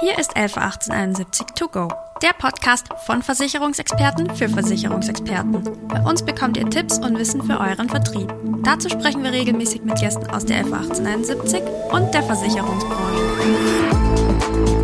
Hier 0.00 0.18
ist 0.18 0.34
111871 0.34 1.46
To 1.56 1.68
Go, 1.68 1.88
der 2.22 2.32
Podcast 2.32 2.86
von 3.04 3.22
Versicherungsexperten 3.22 4.34
für 4.34 4.48
Versicherungsexperten. 4.48 5.62
Bei 5.88 6.00
uns 6.00 6.24
bekommt 6.24 6.56
ihr 6.56 6.70
Tipps 6.70 6.98
und 6.98 7.18
Wissen 7.18 7.42
für 7.42 7.60
euren 7.60 7.90
Vertrieb. 7.90 8.32
Dazu 8.64 8.88
sprechen 8.88 9.22
wir 9.22 9.32
regelmäßig 9.32 9.82
mit 9.82 10.00
Gästen 10.00 10.30
aus 10.30 10.46
der 10.46 10.60
111871 10.60 11.60
und 11.92 12.14
der 12.14 12.22
Versicherungsbranche. 12.22 14.79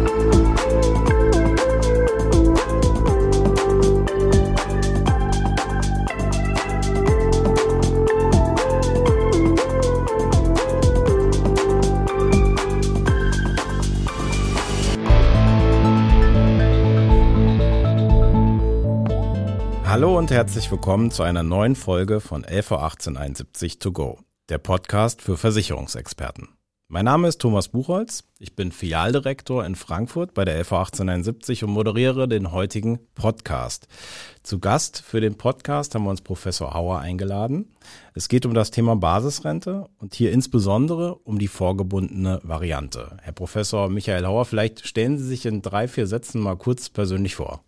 Und 20.26 20.32
herzlich 20.32 20.68
willkommen 20.72 21.12
zu 21.12 21.22
einer 21.22 21.44
neuen 21.44 21.76
Folge 21.76 22.18
von 22.18 22.42
LV 22.42 22.72
1871 22.72 23.78
To 23.78 23.92
Go, 23.92 24.18
der 24.48 24.58
Podcast 24.58 25.22
für 25.22 25.36
Versicherungsexperten. 25.36 26.48
Mein 26.88 27.04
Name 27.04 27.28
ist 27.28 27.40
Thomas 27.40 27.68
Buchholz, 27.68 28.24
ich 28.40 28.56
bin 28.56 28.72
Filialdirektor 28.72 29.64
in 29.64 29.76
Frankfurt 29.76 30.34
bei 30.34 30.44
der 30.44 30.58
LV 30.58 30.72
1871 30.72 31.62
und 31.62 31.70
moderiere 31.70 32.26
den 32.26 32.50
heutigen 32.50 32.98
Podcast. 33.14 33.86
Zu 34.42 34.58
Gast 34.58 35.00
für 35.00 35.20
den 35.20 35.36
Podcast 35.36 35.94
haben 35.94 36.02
wir 36.02 36.10
uns 36.10 36.22
Professor 36.22 36.74
Hauer 36.74 36.98
eingeladen. 36.98 37.76
Es 38.12 38.28
geht 38.28 38.46
um 38.46 38.54
das 38.54 38.72
Thema 38.72 38.96
Basisrente 38.96 39.86
und 39.98 40.16
hier 40.16 40.32
insbesondere 40.32 41.14
um 41.14 41.38
die 41.38 41.46
vorgebundene 41.46 42.40
Variante. 42.42 43.16
Herr 43.22 43.32
Professor 43.32 43.88
Michael 43.88 44.26
Hauer, 44.26 44.44
vielleicht 44.44 44.88
stellen 44.88 45.18
Sie 45.18 45.24
sich 45.24 45.46
in 45.46 45.62
drei, 45.62 45.86
vier 45.86 46.08
Sätzen 46.08 46.40
mal 46.40 46.56
kurz 46.56 46.88
persönlich 46.88 47.36
vor. 47.36 47.62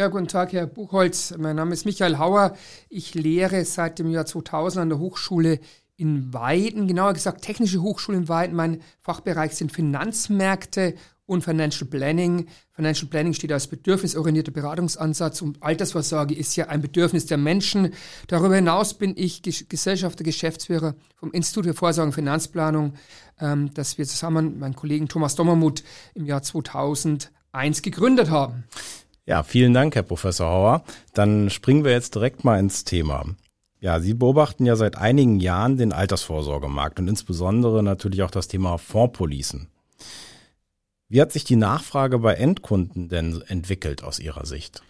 Ja, 0.00 0.08
guten 0.08 0.28
Tag, 0.28 0.54
Herr 0.54 0.66
Buchholz. 0.66 1.34
Mein 1.36 1.56
Name 1.56 1.74
ist 1.74 1.84
Michael 1.84 2.16
Hauer. 2.16 2.56
Ich 2.88 3.12
lehre 3.12 3.66
seit 3.66 3.98
dem 3.98 4.08
Jahr 4.08 4.24
2000 4.24 4.80
an 4.80 4.88
der 4.88 4.98
Hochschule 4.98 5.60
in 5.98 6.32
Weiden, 6.32 6.88
genauer 6.88 7.12
gesagt 7.12 7.42
Technische 7.42 7.82
Hochschule 7.82 8.16
in 8.16 8.26
Weiden. 8.26 8.56
Mein 8.56 8.80
Fachbereich 9.00 9.52
sind 9.52 9.72
Finanzmärkte 9.72 10.94
und 11.26 11.44
Financial 11.44 11.86
Planning. 11.86 12.46
Financial 12.72 13.10
Planning 13.10 13.34
steht 13.34 13.52
als 13.52 13.66
bedürfnisorientierter 13.66 14.52
Beratungsansatz 14.52 15.42
und 15.42 15.62
Altersvorsorge 15.62 16.34
ist 16.34 16.56
ja 16.56 16.68
ein 16.68 16.80
Bedürfnis 16.80 17.26
der 17.26 17.36
Menschen. 17.36 17.92
Darüber 18.26 18.54
hinaus 18.54 18.94
bin 18.94 19.12
ich 19.18 19.42
Gesellschafter, 19.42 20.24
Geschäftsführer 20.24 20.94
vom 21.16 21.30
Institut 21.32 21.66
für 21.66 21.74
Vorsorge 21.74 22.08
und 22.08 22.14
Finanzplanung, 22.14 22.94
ähm, 23.38 23.74
das 23.74 23.98
wir 23.98 24.06
zusammen, 24.06 24.58
mein 24.60 24.74
Kollegen 24.74 25.08
Thomas 25.08 25.34
Dommermuth, 25.34 25.84
im 26.14 26.24
Jahr 26.24 26.42
2001 26.42 27.82
gegründet 27.82 28.30
haben. 28.30 28.64
Ja, 29.26 29.42
vielen 29.42 29.74
Dank, 29.74 29.94
Herr 29.94 30.02
Professor 30.02 30.50
Hauer. 30.50 30.84
Dann 31.14 31.50
springen 31.50 31.84
wir 31.84 31.92
jetzt 31.92 32.14
direkt 32.14 32.44
mal 32.44 32.58
ins 32.58 32.84
Thema. 32.84 33.24
Ja, 33.80 34.00
Sie 34.00 34.14
beobachten 34.14 34.66
ja 34.66 34.76
seit 34.76 34.96
einigen 34.96 35.40
Jahren 35.40 35.76
den 35.76 35.92
Altersvorsorgemarkt 35.92 36.98
und 36.98 37.08
insbesondere 37.08 37.82
natürlich 37.82 38.22
auch 38.22 38.30
das 38.30 38.48
Thema 38.48 38.76
Fondspolicen. 38.76 39.68
Wie 41.08 41.20
hat 41.20 41.32
sich 41.32 41.44
die 41.44 41.56
Nachfrage 41.56 42.18
bei 42.18 42.34
Endkunden 42.34 43.08
denn 43.08 43.42
entwickelt 43.48 44.04
aus 44.04 44.18
Ihrer 44.20 44.46
Sicht? 44.46 44.82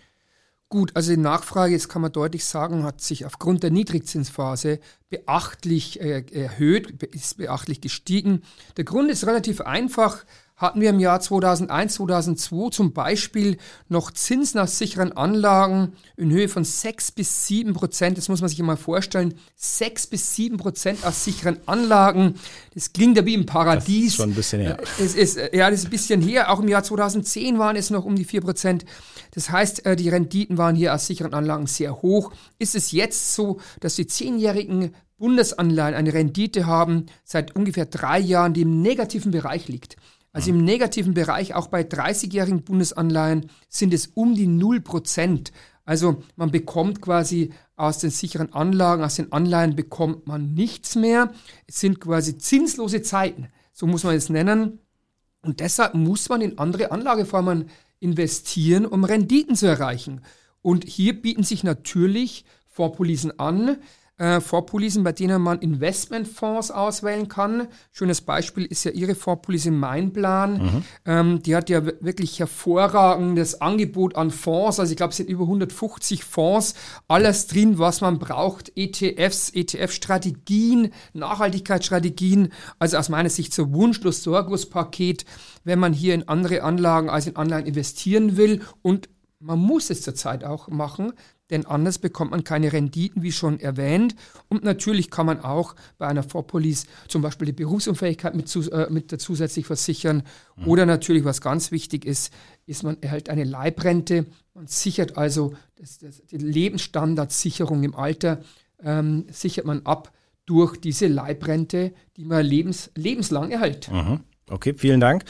Gut, 0.68 0.92
also 0.94 1.10
die 1.10 1.16
Nachfrage, 1.16 1.72
jetzt 1.72 1.88
kann 1.88 2.02
man 2.02 2.12
deutlich 2.12 2.44
sagen, 2.44 2.84
hat 2.84 3.00
sich 3.00 3.26
aufgrund 3.26 3.64
der 3.64 3.72
Niedrigzinsphase 3.72 4.78
beachtlich 5.08 6.00
äh, 6.00 6.24
erhöht, 6.30 7.02
ist 7.02 7.38
beachtlich 7.38 7.80
gestiegen. 7.80 8.42
Der 8.76 8.84
Grund 8.84 9.10
ist 9.10 9.26
relativ 9.26 9.62
einfach 9.62 10.24
hatten 10.60 10.82
wir 10.82 10.90
im 10.90 11.00
Jahr 11.00 11.20
2001, 11.20 11.94
2002 11.94 12.70
zum 12.70 12.92
Beispiel 12.92 13.56
noch 13.88 14.10
Zinsen 14.10 14.60
aus 14.60 14.76
sicheren 14.76 15.12
Anlagen 15.12 15.94
in 16.18 16.30
Höhe 16.30 16.50
von 16.50 16.64
6 16.64 17.12
bis 17.12 17.46
7 17.46 17.72
Prozent. 17.72 18.18
Das 18.18 18.28
muss 18.28 18.42
man 18.42 18.50
sich 18.50 18.60
mal 18.60 18.76
vorstellen. 18.76 19.34
6 19.56 20.08
bis 20.08 20.36
7 20.36 20.58
Prozent 20.58 21.02
aus 21.06 21.24
sicheren 21.24 21.58
Anlagen. 21.66 22.34
Das 22.74 22.92
klingt 22.92 23.16
ja 23.16 23.24
wie 23.24 23.32
im 23.32 23.46
Paradies. 23.46 23.86
Das 23.86 24.06
ist 24.06 24.16
schon 24.16 24.30
ein 24.30 24.34
bisschen 24.34 24.60
her. 24.60 24.76
Es 24.98 25.14
ist, 25.14 25.38
ja, 25.54 25.70
das 25.70 25.80
ist 25.80 25.86
ein 25.86 25.90
bisschen 25.90 26.20
her. 26.20 26.52
Auch 26.52 26.60
im 26.60 26.68
Jahr 26.68 26.82
2010 26.82 27.58
waren 27.58 27.76
es 27.76 27.88
noch 27.88 28.04
um 28.04 28.14
die 28.14 28.26
4 28.26 28.42
Prozent. 28.42 28.84
Das 29.30 29.48
heißt, 29.48 29.86
äh, 29.86 29.96
die 29.96 30.10
Renditen 30.10 30.58
waren 30.58 30.76
hier 30.76 30.94
aus 30.94 31.06
sicheren 31.06 31.32
Anlagen 31.32 31.66
sehr 31.68 32.02
hoch. 32.02 32.32
Ist 32.58 32.74
es 32.74 32.92
jetzt 32.92 33.34
so, 33.34 33.60
dass 33.80 33.96
die 33.96 34.06
zehnjährigen 34.06 34.94
Bundesanleihen 35.16 35.94
eine 35.94 36.12
Rendite 36.12 36.66
haben 36.66 37.06
seit 37.24 37.56
ungefähr 37.56 37.86
drei 37.86 38.18
Jahren, 38.18 38.52
die 38.52 38.62
im 38.62 38.82
negativen 38.82 39.30
Bereich 39.30 39.68
liegt. 39.68 39.96
Also 40.32 40.50
im 40.50 40.64
negativen 40.64 41.14
Bereich, 41.14 41.54
auch 41.54 41.66
bei 41.66 41.82
30-jährigen 41.82 42.62
Bundesanleihen, 42.62 43.50
sind 43.68 43.92
es 43.92 44.08
um 44.08 44.34
die 44.34 44.46
0%. 44.46 45.50
Also 45.84 46.22
man 46.36 46.52
bekommt 46.52 47.02
quasi 47.02 47.52
aus 47.74 47.98
den 47.98 48.10
sicheren 48.10 48.52
Anlagen, 48.52 49.02
aus 49.02 49.16
den 49.16 49.32
Anleihen 49.32 49.74
bekommt 49.74 50.26
man 50.26 50.54
nichts 50.54 50.94
mehr. 50.94 51.32
Es 51.66 51.80
sind 51.80 52.00
quasi 52.00 52.38
zinslose 52.38 53.02
Zeiten, 53.02 53.48
so 53.72 53.86
muss 53.86 54.04
man 54.04 54.14
es 54.14 54.28
nennen. 54.28 54.78
Und 55.42 55.60
deshalb 55.60 55.94
muss 55.94 56.28
man 56.28 56.42
in 56.42 56.58
andere 56.58 56.92
Anlageformen 56.92 57.70
investieren, 57.98 58.86
um 58.86 59.04
Renditen 59.04 59.56
zu 59.56 59.66
erreichen. 59.66 60.20
Und 60.62 60.84
hier 60.84 61.20
bieten 61.20 61.42
sich 61.42 61.64
natürlich 61.64 62.44
Vorpolisen 62.68 63.38
an, 63.40 63.78
äh, 64.20 64.42
Vorpolisen, 64.42 65.02
bei 65.02 65.12
denen 65.12 65.40
man 65.40 65.60
Investmentfonds 65.60 66.70
auswählen 66.70 67.28
kann. 67.28 67.68
Schönes 67.90 68.20
Beispiel 68.20 68.66
ist 68.66 68.84
ja 68.84 68.90
Ihre 68.90 69.14
Vorpolise 69.14 69.70
Mein 69.70 70.12
Plan. 70.12 70.62
Mhm. 70.62 70.82
Ähm, 71.06 71.42
die 71.42 71.56
hat 71.56 71.70
ja 71.70 71.86
wirklich 71.86 72.38
hervorragendes 72.38 73.62
Angebot 73.62 74.16
an 74.16 74.30
Fonds. 74.30 74.78
Also 74.78 74.92
ich 74.92 74.98
glaube, 74.98 75.12
es 75.12 75.16
sind 75.16 75.30
über 75.30 75.44
150 75.44 76.22
Fonds. 76.24 76.74
Alles 77.08 77.46
drin, 77.46 77.78
was 77.78 78.02
man 78.02 78.18
braucht. 78.18 78.70
ETFs, 78.76 79.48
ETF-Strategien, 79.54 80.92
Nachhaltigkeitsstrategien. 81.14 82.52
Also 82.78 82.98
aus 82.98 83.08
meiner 83.08 83.30
Sicht 83.30 83.54
so 83.54 83.72
wunschlos 83.72 84.22
Sorglos-Paket, 84.22 85.24
wenn 85.64 85.78
man 85.78 85.94
hier 85.94 86.12
in 86.12 86.28
andere 86.28 86.62
Anlagen 86.62 87.08
als 87.08 87.26
in 87.26 87.36
Anleihen 87.36 87.64
investieren 87.64 88.36
will. 88.36 88.60
Und 88.82 89.08
man 89.38 89.58
muss 89.58 89.88
es 89.88 90.02
zurzeit 90.02 90.44
auch 90.44 90.68
machen, 90.68 91.14
denn 91.50 91.66
anders 91.66 91.98
bekommt 91.98 92.30
man 92.30 92.44
keine 92.44 92.72
Renditen, 92.72 93.22
wie 93.22 93.32
schon 93.32 93.60
erwähnt. 93.60 94.14
Und 94.48 94.64
natürlich 94.64 95.10
kann 95.10 95.26
man 95.26 95.40
auch 95.40 95.74
bei 95.98 96.06
einer 96.06 96.22
Vorpolice 96.22 96.86
zum 97.08 97.22
Beispiel 97.22 97.46
die 97.46 97.52
Berufsunfähigkeit 97.52 98.34
mit, 98.34 98.54
äh, 98.54 98.86
mit 98.90 99.20
zusätzlich 99.20 99.66
versichern. 99.66 100.22
Mhm. 100.56 100.68
Oder 100.68 100.86
natürlich, 100.86 101.24
was 101.24 101.40
ganz 101.40 101.70
wichtig 101.72 102.04
ist, 102.04 102.32
ist, 102.66 102.82
man 102.82 103.00
erhält 103.02 103.28
eine 103.28 103.44
Leibrente. 103.44 104.26
Man 104.54 104.66
sichert 104.66 105.16
also 105.16 105.54
das, 105.76 105.98
das, 105.98 106.22
die 106.26 106.38
Lebensstandardsicherung 106.38 107.82
im 107.82 107.94
Alter, 107.94 108.40
ähm, 108.82 109.26
sichert 109.30 109.64
man 109.64 109.84
ab 109.84 110.12
durch 110.46 110.76
diese 110.76 111.06
Leibrente, 111.06 111.92
die 112.16 112.24
man 112.24 112.44
lebens, 112.44 112.90
lebenslang 112.96 113.50
erhält. 113.50 113.90
Mhm. 113.90 114.20
Okay, 114.48 114.74
vielen 114.76 115.00
Dank. 115.00 115.24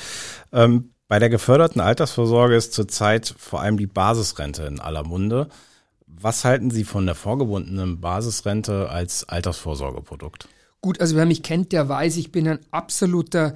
Ähm, 0.52 0.92
bei 1.08 1.19
der 1.19 1.28
geförderten 1.28 1.81
Altersvorsorge 1.81 2.54
ist 2.54 2.72
zurzeit 2.72 3.34
vor 3.37 3.60
allem 3.60 3.76
die 3.76 3.87
Basisrente 3.87 4.62
in 4.64 4.81
aller 4.81 5.02
Munde. 5.02 5.48
Was 6.22 6.44
halten 6.44 6.70
Sie 6.70 6.84
von 6.84 7.06
der 7.06 7.14
vorgebundenen 7.14 8.03
Basisrente 8.03 8.91
als 8.91 9.26
Altersvorsorgeprodukt? 9.26 10.48
Gut, 10.82 11.00
also 11.00 11.16
wer 11.16 11.25
mich 11.25 11.42
kennt, 11.42 11.72
der 11.72 11.88
weiß, 11.88 12.19
ich 12.19 12.31
bin 12.31 12.47
ein 12.47 12.58
absoluter 12.70 13.54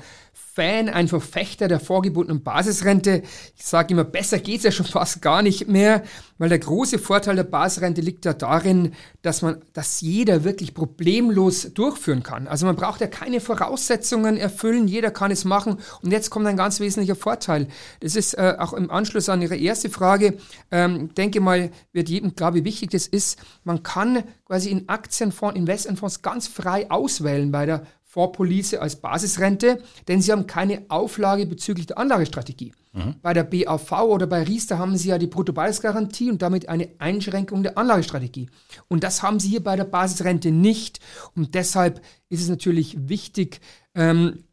Fan, 0.54 0.88
ein 0.88 1.08
Verfechter 1.08 1.66
der 1.66 1.80
vorgebundenen 1.80 2.44
Basisrente. 2.44 3.22
Ich 3.56 3.64
sage 3.64 3.92
immer, 3.92 4.04
besser 4.04 4.38
geht's 4.38 4.62
ja 4.62 4.70
schon 4.70 4.86
fast 4.86 5.20
gar 5.20 5.42
nicht 5.42 5.66
mehr, 5.66 6.04
weil 6.38 6.48
der 6.48 6.60
große 6.60 7.00
Vorteil 7.00 7.34
der 7.34 7.42
Basisrente 7.42 8.00
liegt 8.00 8.24
ja 8.24 8.34
darin, 8.34 8.92
dass 9.22 9.42
man, 9.42 9.62
dass 9.72 10.00
jeder 10.00 10.44
wirklich 10.44 10.72
problemlos 10.72 11.74
durchführen 11.74 12.22
kann. 12.22 12.46
Also 12.46 12.66
man 12.66 12.76
braucht 12.76 13.00
ja 13.00 13.08
keine 13.08 13.40
Voraussetzungen 13.40 14.36
erfüllen, 14.36 14.86
jeder 14.86 15.10
kann 15.10 15.32
es 15.32 15.44
machen. 15.44 15.78
Und 16.02 16.12
jetzt 16.12 16.30
kommt 16.30 16.46
ein 16.46 16.56
ganz 16.56 16.78
wesentlicher 16.78 17.16
Vorteil. 17.16 17.66
Das 17.98 18.14
ist 18.14 18.34
äh, 18.34 18.54
auch 18.56 18.74
im 18.74 18.92
Anschluss 18.92 19.28
an 19.28 19.42
Ihre 19.42 19.56
erste 19.56 19.90
Frage. 19.90 20.38
Ähm, 20.70 21.12
denke 21.14 21.40
mal, 21.40 21.72
wird 21.92 22.08
jedem 22.08 22.36
klar, 22.36 22.54
wie 22.54 22.64
wichtig 22.64 22.90
das 22.90 23.08
ist. 23.08 23.40
Man 23.64 23.82
kann 23.82 24.22
quasi 24.46 24.70
in 24.70 24.88
Aktienfonds, 24.88 25.58
Investmentfonds 25.58 26.22
ganz 26.22 26.46
frei 26.46 26.88
auswählen 26.92 27.50
bei 27.50 27.66
der 27.66 27.86
Vorpolice 28.14 28.80
als 28.80 28.94
Basisrente, 28.94 29.82
denn 30.06 30.22
sie 30.22 30.30
haben 30.30 30.46
keine 30.46 30.82
Auflage 30.88 31.46
bezüglich 31.46 31.86
der 31.86 31.98
Anlagestrategie. 31.98 32.72
Mhm. 32.92 33.16
Bei 33.22 33.34
der 33.34 33.42
BAV 33.42 33.90
oder 34.04 34.28
bei 34.28 34.44
Riester 34.44 34.78
haben 34.78 34.96
sie 34.96 35.08
ja 35.08 35.18
die 35.18 35.26
Bruttobasisgarantie 35.26 36.30
und 36.30 36.40
damit 36.40 36.68
eine 36.68 36.90
Einschränkung 36.98 37.64
der 37.64 37.76
Anlagestrategie. 37.76 38.50
Und 38.86 39.02
das 39.02 39.24
haben 39.24 39.40
sie 39.40 39.48
hier 39.48 39.64
bei 39.64 39.74
der 39.74 39.82
Basisrente 39.82 40.52
nicht. 40.52 41.00
Und 41.34 41.56
deshalb 41.56 42.02
ist 42.28 42.40
es 42.40 42.48
natürlich 42.48 42.96
wichtig, 43.08 43.60
ähm, 43.96 44.44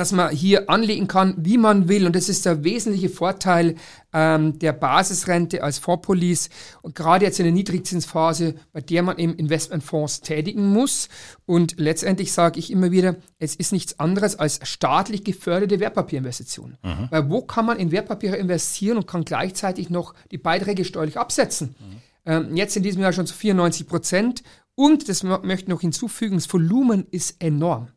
dass 0.00 0.12
man 0.12 0.34
hier 0.34 0.70
anlegen 0.70 1.08
kann, 1.08 1.34
wie 1.36 1.58
man 1.58 1.86
will. 1.86 2.06
Und 2.06 2.16
das 2.16 2.30
ist 2.30 2.46
der 2.46 2.64
wesentliche 2.64 3.10
Vorteil 3.10 3.74
ähm, 4.14 4.58
der 4.58 4.72
Basisrente 4.72 5.62
als 5.62 5.78
Fondspolice. 5.78 6.48
Und 6.80 6.94
gerade 6.94 7.26
jetzt 7.26 7.38
in 7.38 7.44
der 7.44 7.52
Niedrigzinsphase, 7.52 8.54
bei 8.72 8.80
der 8.80 9.02
man 9.02 9.18
eben 9.18 9.34
Investmentfonds 9.34 10.22
tätigen 10.22 10.72
muss. 10.72 11.10
Und 11.44 11.74
letztendlich 11.76 12.32
sage 12.32 12.58
ich 12.58 12.70
immer 12.70 12.90
wieder, 12.90 13.16
es 13.38 13.54
ist 13.54 13.72
nichts 13.72 14.00
anderes 14.00 14.36
als 14.36 14.60
staatlich 14.62 15.22
geförderte 15.22 15.80
Wertpapierinvestitionen. 15.80 16.78
Mhm. 16.82 17.08
Weil 17.10 17.28
wo 17.28 17.42
kann 17.42 17.66
man 17.66 17.78
in 17.78 17.92
Wertpapiere 17.92 18.36
investieren 18.36 18.96
und 18.96 19.06
kann 19.06 19.26
gleichzeitig 19.26 19.90
noch 19.90 20.14
die 20.30 20.38
Beiträge 20.38 20.86
steuerlich 20.86 21.18
absetzen? 21.18 21.74
Mhm. 21.78 21.96
Ähm, 22.24 22.56
jetzt 22.56 22.74
in 22.74 22.82
diesem 22.82 23.02
Jahr 23.02 23.12
schon 23.12 23.26
zu 23.26 23.34
94 23.34 23.86
Prozent. 23.86 24.42
Und 24.74 25.10
das 25.10 25.22
möchte 25.24 25.64
ich 25.64 25.68
noch 25.68 25.82
hinzufügen, 25.82 26.36
das 26.36 26.50
Volumen 26.50 27.06
ist 27.10 27.36
enorm. 27.42 27.88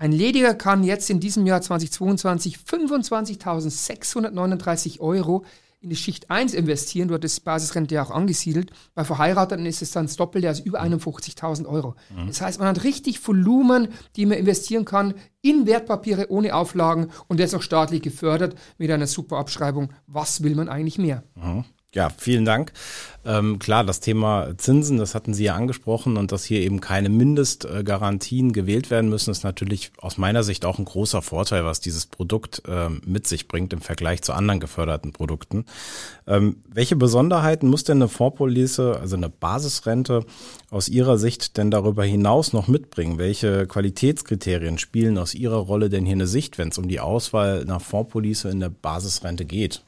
Ein 0.00 0.12
Lediger 0.12 0.54
kann 0.54 0.82
jetzt 0.82 1.10
in 1.10 1.20
diesem 1.20 1.44
Jahr 1.44 1.60
2022 1.60 2.56
25.639 2.56 4.98
Euro 4.98 5.44
in 5.82 5.90
die 5.90 5.96
Schicht 5.96 6.30
1 6.30 6.54
investieren. 6.54 7.08
Dort 7.08 7.22
ist 7.22 7.40
Basisrente 7.40 7.96
ja 7.96 8.02
auch 8.02 8.10
angesiedelt. 8.10 8.70
Bei 8.94 9.04
Verheirateten 9.04 9.66
ist 9.66 9.82
es 9.82 9.90
dann 9.90 10.06
das 10.06 10.16
Doppelte, 10.16 10.48
also 10.48 10.62
über 10.62 10.80
51.000 10.80 11.66
Euro. 11.66 11.96
Mhm. 12.16 12.28
Das 12.28 12.40
heißt, 12.40 12.60
man 12.60 12.68
hat 12.68 12.82
richtig 12.82 13.28
Volumen, 13.28 13.88
die 14.16 14.24
man 14.24 14.38
investieren 14.38 14.86
kann 14.86 15.12
in 15.42 15.66
Wertpapiere 15.66 16.30
ohne 16.30 16.54
Auflagen 16.54 17.08
und 17.28 17.38
das 17.38 17.52
auch 17.52 17.60
staatlich 17.60 18.00
gefördert 18.00 18.54
mit 18.78 18.90
einer 18.90 19.06
super 19.06 19.36
Abschreibung. 19.36 19.92
Was 20.06 20.42
will 20.42 20.54
man 20.54 20.70
eigentlich 20.70 20.96
mehr? 20.96 21.24
Mhm. 21.34 21.66
Ja, 21.92 22.08
vielen 22.16 22.44
Dank. 22.44 22.72
Ähm, 23.24 23.58
klar, 23.58 23.82
das 23.82 23.98
Thema 23.98 24.56
Zinsen, 24.56 24.96
das 24.98 25.16
hatten 25.16 25.34
Sie 25.34 25.42
ja 25.42 25.56
angesprochen 25.56 26.18
und 26.18 26.30
dass 26.30 26.44
hier 26.44 26.60
eben 26.60 26.80
keine 26.80 27.08
Mindestgarantien 27.08 28.52
gewählt 28.52 28.90
werden 28.90 29.10
müssen, 29.10 29.32
ist 29.32 29.42
natürlich 29.42 29.90
aus 29.98 30.16
meiner 30.16 30.44
Sicht 30.44 30.64
auch 30.64 30.78
ein 30.78 30.84
großer 30.84 31.20
Vorteil, 31.20 31.64
was 31.64 31.80
dieses 31.80 32.06
Produkt 32.06 32.62
ähm, 32.68 33.00
mit 33.04 33.26
sich 33.26 33.48
bringt 33.48 33.72
im 33.72 33.80
Vergleich 33.80 34.22
zu 34.22 34.34
anderen 34.34 34.60
geförderten 34.60 35.12
Produkten. 35.12 35.64
Ähm, 36.28 36.62
welche 36.68 36.94
Besonderheiten 36.94 37.66
muss 37.66 37.82
denn 37.82 37.98
eine 37.98 38.08
Vorpolice, 38.08 38.96
also 39.00 39.16
eine 39.16 39.28
Basisrente 39.28 40.24
aus 40.70 40.88
Ihrer 40.88 41.18
Sicht 41.18 41.56
denn 41.56 41.72
darüber 41.72 42.04
hinaus 42.04 42.52
noch 42.52 42.68
mitbringen? 42.68 43.18
Welche 43.18 43.66
Qualitätskriterien 43.66 44.78
spielen 44.78 45.18
aus 45.18 45.34
Ihrer 45.34 45.56
Rolle 45.58 45.88
denn 45.88 46.06
hier 46.06 46.14
eine 46.14 46.28
Sicht, 46.28 46.56
wenn 46.56 46.68
es 46.68 46.78
um 46.78 46.86
die 46.86 47.00
Auswahl 47.00 47.62
einer 47.62 47.80
Fondspolice 47.80 48.48
in 48.48 48.60
der 48.60 48.70
Basisrente 48.70 49.44
geht? 49.44 49.82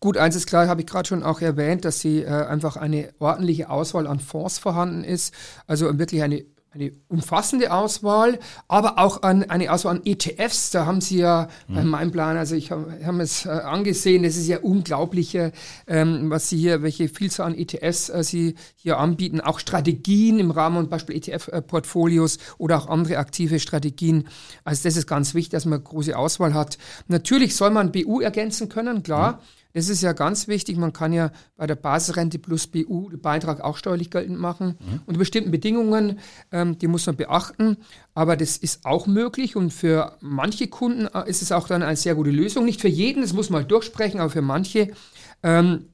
Gut, 0.00 0.16
eins 0.16 0.36
ist 0.36 0.46
klar, 0.46 0.68
habe 0.68 0.82
ich 0.82 0.86
gerade 0.86 1.08
schon 1.08 1.22
auch 1.22 1.40
erwähnt, 1.40 1.84
dass 1.84 2.00
sie 2.00 2.22
äh, 2.22 2.28
einfach 2.28 2.76
eine 2.76 3.10
ordentliche 3.18 3.70
Auswahl 3.70 4.06
an 4.06 4.20
Fonds 4.20 4.58
vorhanden 4.58 5.04
ist. 5.04 5.34
Also 5.66 5.98
wirklich 5.98 6.22
eine 6.22 6.44
eine 6.72 6.92
umfassende 7.08 7.72
Auswahl, 7.72 8.38
aber 8.68 8.98
auch 8.98 9.22
an, 9.22 9.42
eine 9.50 9.72
Auswahl 9.72 9.96
an 9.96 10.02
ETFs. 10.04 10.70
Da 10.70 10.86
haben 10.86 11.00
Sie 11.00 11.18
ja 11.18 11.48
mhm. 11.66 11.74
bei 11.74 11.82
meinem 11.82 12.12
Plan, 12.12 12.36
also 12.36 12.54
ich 12.54 12.70
habe 12.70 12.96
hab 13.04 13.14
es 13.16 13.44
äh, 13.44 13.48
angesehen, 13.48 14.22
das 14.22 14.36
ist 14.36 14.46
ja 14.46 14.60
unglaublich, 14.60 15.34
äh, 15.34 15.50
ähm, 15.88 16.30
was 16.30 16.48
Sie 16.48 16.58
hier, 16.58 16.82
welche 16.82 17.08
Vielzahl 17.08 17.46
an 17.46 17.58
ETFs 17.58 18.08
äh, 18.08 18.22
Sie 18.22 18.54
hier 18.76 18.98
anbieten, 18.98 19.40
auch 19.40 19.58
Strategien 19.58 20.38
im 20.38 20.52
Rahmen 20.52 20.76
und 20.76 20.90
Beispiel 20.90 21.16
ETF-Portfolios 21.16 22.38
oder 22.58 22.78
auch 22.78 22.88
andere 22.88 23.18
aktive 23.18 23.58
Strategien. 23.58 24.28
Also 24.62 24.84
das 24.84 24.96
ist 24.96 25.08
ganz 25.08 25.34
wichtig, 25.34 25.50
dass 25.50 25.64
man 25.64 25.82
große 25.82 26.16
Auswahl 26.16 26.54
hat. 26.54 26.78
Natürlich 27.08 27.56
soll 27.56 27.70
man 27.70 27.90
BU 27.90 28.20
ergänzen 28.20 28.68
können, 28.68 29.02
klar. 29.02 29.32
Mhm. 29.32 29.59
Das 29.72 29.88
ist 29.88 30.02
ja 30.02 30.12
ganz 30.12 30.48
wichtig. 30.48 30.76
Man 30.76 30.92
kann 30.92 31.12
ja 31.12 31.30
bei 31.56 31.66
der 31.66 31.76
Basisrente 31.76 32.38
plus 32.38 32.66
BU 32.66 33.10
den 33.10 33.20
Beitrag 33.20 33.60
auch 33.60 33.76
steuerlich 33.76 34.10
geltend 34.10 34.38
machen. 34.38 34.76
Mhm. 34.80 35.00
Unter 35.06 35.18
bestimmten 35.18 35.50
Bedingungen, 35.50 36.18
ähm, 36.52 36.78
die 36.78 36.88
muss 36.88 37.06
man 37.06 37.16
beachten. 37.16 37.76
Aber 38.14 38.36
das 38.36 38.56
ist 38.56 38.84
auch 38.84 39.06
möglich 39.06 39.56
und 39.56 39.72
für 39.72 40.16
manche 40.20 40.68
Kunden 40.68 41.06
äh, 41.06 41.28
ist 41.28 41.42
es 41.42 41.52
auch 41.52 41.68
dann 41.68 41.82
eine 41.82 41.96
sehr 41.96 42.14
gute 42.14 42.30
Lösung. 42.30 42.64
Nicht 42.64 42.80
für 42.80 42.88
jeden, 42.88 43.22
das 43.22 43.32
muss 43.32 43.50
man 43.50 43.62
halt 43.62 43.70
durchsprechen, 43.70 44.20
aber 44.20 44.30
für 44.30 44.42
manche. 44.42 44.92
Ähm, 45.42 45.89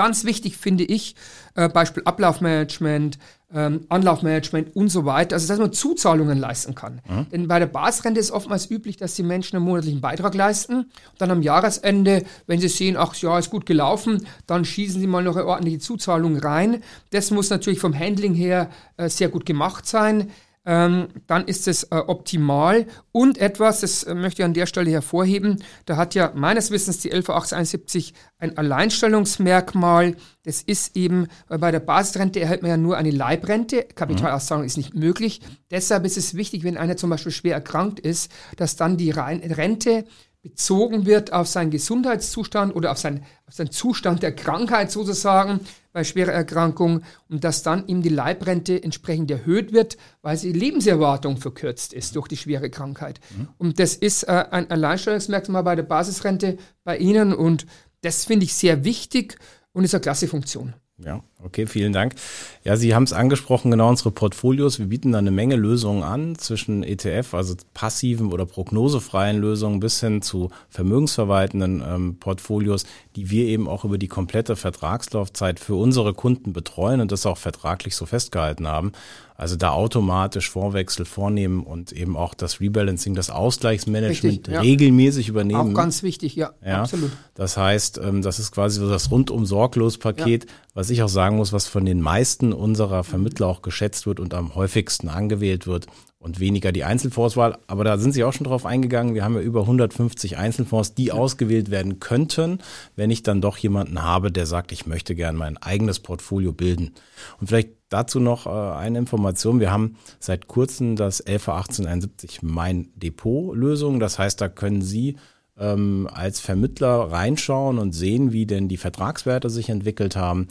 Ganz 0.00 0.24
wichtig 0.24 0.56
finde 0.56 0.82
ich, 0.82 1.14
äh, 1.56 1.68
Beispiel 1.68 2.02
Ablaufmanagement, 2.06 3.18
ähm, 3.52 3.84
Anlaufmanagement 3.90 4.74
und 4.74 4.88
so 4.88 5.04
weiter, 5.04 5.34
also 5.34 5.46
dass 5.46 5.58
man 5.58 5.74
Zuzahlungen 5.74 6.38
leisten 6.38 6.74
kann. 6.74 7.02
Mhm. 7.06 7.26
Denn 7.30 7.48
bei 7.48 7.58
der 7.58 7.66
Basisrente 7.66 8.18
ist 8.18 8.30
oftmals 8.30 8.70
üblich, 8.70 8.96
dass 8.96 9.14
die 9.14 9.22
Menschen 9.22 9.56
einen 9.56 9.66
monatlichen 9.66 10.00
Beitrag 10.00 10.34
leisten 10.34 10.74
und 10.74 10.90
dann 11.18 11.30
am 11.30 11.42
Jahresende, 11.42 12.24
wenn 12.46 12.58
sie 12.58 12.68
sehen, 12.68 12.96
ach 12.96 13.14
ja, 13.16 13.38
ist 13.38 13.50
gut 13.50 13.66
gelaufen, 13.66 14.26
dann 14.46 14.64
schießen 14.64 15.02
sie 15.02 15.06
mal 15.06 15.22
noch 15.22 15.36
eine 15.36 15.44
ordentliche 15.44 15.80
Zuzahlung 15.80 16.38
rein. 16.38 16.82
Das 17.10 17.30
muss 17.30 17.50
natürlich 17.50 17.78
vom 17.80 17.92
Handling 17.92 18.32
her 18.32 18.70
äh, 18.96 19.10
sehr 19.10 19.28
gut 19.28 19.44
gemacht 19.44 19.86
sein 19.86 20.30
ähm, 20.66 21.08
dann 21.26 21.46
ist 21.46 21.66
es 21.68 21.84
äh, 21.84 21.96
optimal. 21.96 22.86
Und 23.12 23.38
etwas, 23.38 23.80
das 23.80 24.02
äh, 24.04 24.14
möchte 24.14 24.42
ich 24.42 24.46
an 24.46 24.54
der 24.54 24.66
Stelle 24.66 24.90
hervorheben, 24.90 25.62
da 25.86 25.96
hat 25.96 26.14
ja 26.14 26.32
meines 26.34 26.70
Wissens 26.70 26.98
die 26.98 27.08
LV 27.08 27.30
1871 27.30 28.14
ein 28.38 28.56
Alleinstellungsmerkmal. 28.58 30.16
Das 30.44 30.62
ist 30.62 30.96
eben, 30.96 31.28
weil 31.48 31.58
bei 31.58 31.70
der 31.70 31.80
Basisrente 31.80 32.40
erhält 32.40 32.62
man 32.62 32.70
ja 32.70 32.76
nur 32.76 32.96
eine 32.96 33.10
Leibrente. 33.10 33.86
Kapitalauszahlung 33.94 34.62
mhm. 34.62 34.66
ist 34.66 34.76
nicht 34.76 34.94
möglich. 34.94 35.40
Deshalb 35.70 36.04
ist 36.04 36.18
es 36.18 36.34
wichtig, 36.34 36.62
wenn 36.64 36.76
einer 36.76 36.96
zum 36.96 37.10
Beispiel 37.10 37.32
schwer 37.32 37.54
erkrankt 37.54 38.00
ist, 38.00 38.30
dass 38.56 38.76
dann 38.76 38.96
die 38.96 39.10
Rente 39.10 40.04
bezogen 40.42 41.04
wird 41.04 41.32
auf 41.32 41.48
seinen 41.48 41.70
Gesundheitszustand 41.70 42.74
oder 42.74 42.92
auf, 42.92 42.98
sein, 42.98 43.24
auf 43.46 43.54
seinen 43.54 43.70
Zustand 43.70 44.22
der 44.22 44.34
Krankheit 44.34 44.90
sozusagen 44.90 45.60
bei 45.92 46.04
schwerer 46.04 46.32
Erkrankung 46.32 47.02
und 47.28 47.44
dass 47.44 47.62
dann 47.62 47.86
ihm 47.86 48.02
die 48.02 48.08
Leibrente 48.08 48.82
entsprechend 48.82 49.30
erhöht 49.30 49.72
wird, 49.72 49.96
weil 50.22 50.36
die 50.36 50.52
Lebenserwartung 50.52 51.36
verkürzt 51.36 51.92
ist 51.92 52.16
durch 52.16 52.28
die 52.28 52.36
schwere 52.36 52.70
Krankheit. 52.70 53.20
Mhm. 53.36 53.48
Und 53.58 53.80
das 53.80 53.94
ist 53.94 54.24
äh, 54.24 54.44
ein 54.50 54.70
Alleinstellungsmerkmal 54.70 55.62
bei 55.62 55.76
der 55.76 55.82
Basisrente 55.82 56.58
bei 56.84 56.98
Ihnen 56.98 57.32
und 57.32 57.66
das 58.02 58.24
finde 58.24 58.44
ich 58.44 58.54
sehr 58.54 58.84
wichtig 58.84 59.36
und 59.72 59.84
ist 59.84 59.94
eine 59.94 60.00
klasse 60.00 60.28
Funktion. 60.28 60.74
Ja, 61.04 61.22
okay, 61.42 61.66
vielen 61.66 61.94
Dank. 61.94 62.14
Ja, 62.62 62.76
Sie 62.76 62.94
haben 62.94 63.04
es 63.04 63.14
angesprochen, 63.14 63.70
genau 63.70 63.88
unsere 63.88 64.10
Portfolios. 64.10 64.78
Wir 64.78 64.86
bieten 64.86 65.12
da 65.12 65.18
eine 65.18 65.30
Menge 65.30 65.56
Lösungen 65.56 66.02
an 66.02 66.36
zwischen 66.36 66.82
ETF, 66.82 67.32
also 67.32 67.54
passiven 67.72 68.32
oder 68.32 68.44
prognosefreien 68.44 69.38
Lösungen 69.38 69.80
bis 69.80 70.00
hin 70.00 70.20
zu 70.20 70.50
vermögensverwaltenden 70.68 71.82
ähm, 71.86 72.16
Portfolios, 72.18 72.84
die 73.16 73.30
wir 73.30 73.46
eben 73.46 73.66
auch 73.66 73.84
über 73.84 73.96
die 73.96 74.08
komplette 74.08 74.56
Vertragslaufzeit 74.56 75.58
für 75.58 75.74
unsere 75.74 76.12
Kunden 76.12 76.52
betreuen 76.52 77.00
und 77.00 77.12
das 77.12 77.24
auch 77.24 77.38
vertraglich 77.38 77.96
so 77.96 78.04
festgehalten 78.04 78.68
haben. 78.68 78.92
Also 79.40 79.56
da 79.56 79.70
automatisch 79.70 80.50
Vorwechsel 80.50 81.06
vornehmen 81.06 81.62
und 81.62 81.92
eben 81.92 82.14
auch 82.14 82.34
das 82.34 82.60
Rebalancing, 82.60 83.14
das 83.14 83.30
Ausgleichsmanagement 83.30 84.46
Richtig, 84.46 84.52
ja. 84.52 84.60
regelmäßig 84.60 85.30
übernehmen. 85.30 85.70
Auch 85.70 85.74
ganz 85.74 86.02
wichtig, 86.02 86.36
ja, 86.36 86.50
ja, 86.62 86.82
absolut. 86.82 87.10
Das 87.36 87.56
heißt, 87.56 88.02
ähm, 88.04 88.20
das 88.20 88.38
ist 88.38 88.52
quasi 88.52 88.80
so 88.80 88.90
das 88.90 89.10
rundum 89.10 89.46
sorglos 89.46 89.96
Paket, 89.96 90.44
ja. 90.44 90.50
was 90.74 90.90
ich 90.90 91.02
auch 91.02 91.08
sagen 91.08 91.38
muss, 91.38 91.54
was 91.54 91.68
von 91.68 91.86
den 91.86 92.02
meisten 92.02 92.52
unserer 92.52 93.02
Vermittler 93.02 93.46
auch 93.46 93.62
geschätzt 93.62 94.04
wird 94.04 94.20
und 94.20 94.34
am 94.34 94.54
häufigsten 94.54 95.08
angewählt 95.08 95.66
wird 95.66 95.86
und 96.20 96.38
weniger 96.38 96.70
die 96.70 96.84
Einzelfondswahl. 96.84 97.58
Aber 97.66 97.82
da 97.82 97.96
sind 97.98 98.12
Sie 98.12 98.22
auch 98.24 98.32
schon 98.32 98.44
drauf 98.44 98.66
eingegangen. 98.66 99.14
Wir 99.14 99.24
haben 99.24 99.34
ja 99.34 99.40
über 99.40 99.62
150 99.62 100.36
Einzelfonds, 100.36 100.94
die 100.94 101.06
ja. 101.06 101.14
ausgewählt 101.14 101.70
werden 101.70 101.98
könnten, 101.98 102.58
wenn 102.94 103.10
ich 103.10 103.22
dann 103.22 103.40
doch 103.40 103.56
jemanden 103.56 104.02
habe, 104.02 104.30
der 104.30 104.46
sagt, 104.46 104.70
ich 104.70 104.86
möchte 104.86 105.14
gerne 105.14 105.38
mein 105.38 105.56
eigenes 105.56 105.98
Portfolio 105.98 106.52
bilden. 106.52 106.92
Und 107.40 107.46
vielleicht 107.46 107.70
dazu 107.88 108.20
noch 108.20 108.46
äh, 108.46 108.50
eine 108.50 108.98
Information. 108.98 109.60
Wir 109.60 109.72
haben 109.72 109.96
seit 110.20 110.46
kurzem 110.46 110.94
das 110.94 111.20
111871 111.22 112.42
Mein 112.42 112.90
Depot 112.94 113.56
Lösung. 113.56 113.98
Das 113.98 114.18
heißt, 114.18 114.42
da 114.42 114.50
können 114.50 114.82
Sie 114.82 115.16
ähm, 115.58 116.06
als 116.12 116.38
Vermittler 116.38 117.10
reinschauen 117.10 117.78
und 117.78 117.92
sehen, 117.92 118.30
wie 118.32 118.44
denn 118.44 118.68
die 118.68 118.76
Vertragswerte 118.76 119.48
sich 119.48 119.70
entwickelt 119.70 120.16
haben 120.16 120.48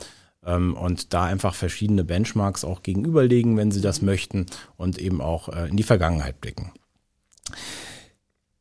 und 0.56 1.14
da 1.14 1.24
einfach 1.24 1.56
verschiedene 1.56 2.04
Benchmarks 2.04 2.64
auch 2.64 2.84
gegenüberlegen, 2.84 3.58
wenn 3.58 3.72
Sie 3.72 3.82
das 3.82 4.02
möchten 4.02 4.46
und 4.78 4.98
eben 4.98 5.22
auch 5.22 5.50
äh, 5.50 5.68
in 5.70 5.78
die 5.78 5.84
Vergangenheit 5.84 6.42
blicken. 6.42 6.72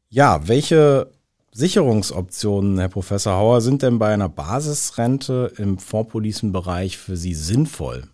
Ja, 0.08 0.48
welche 0.48 1.10
Sicherungsoptionen, 1.52 2.78
Herr 2.78 2.88
Professor 2.88 3.34
Hauer, 3.34 3.60
sind 3.60 3.82
denn 3.82 3.98
bei 3.98 4.14
einer 4.14 4.28
Basisrente 4.28 5.52
im 5.56 5.78
Fondspolicenbereich 5.78 6.96
für 6.98 7.16
Sie 7.16 7.34
sinnvoll 7.34 8.04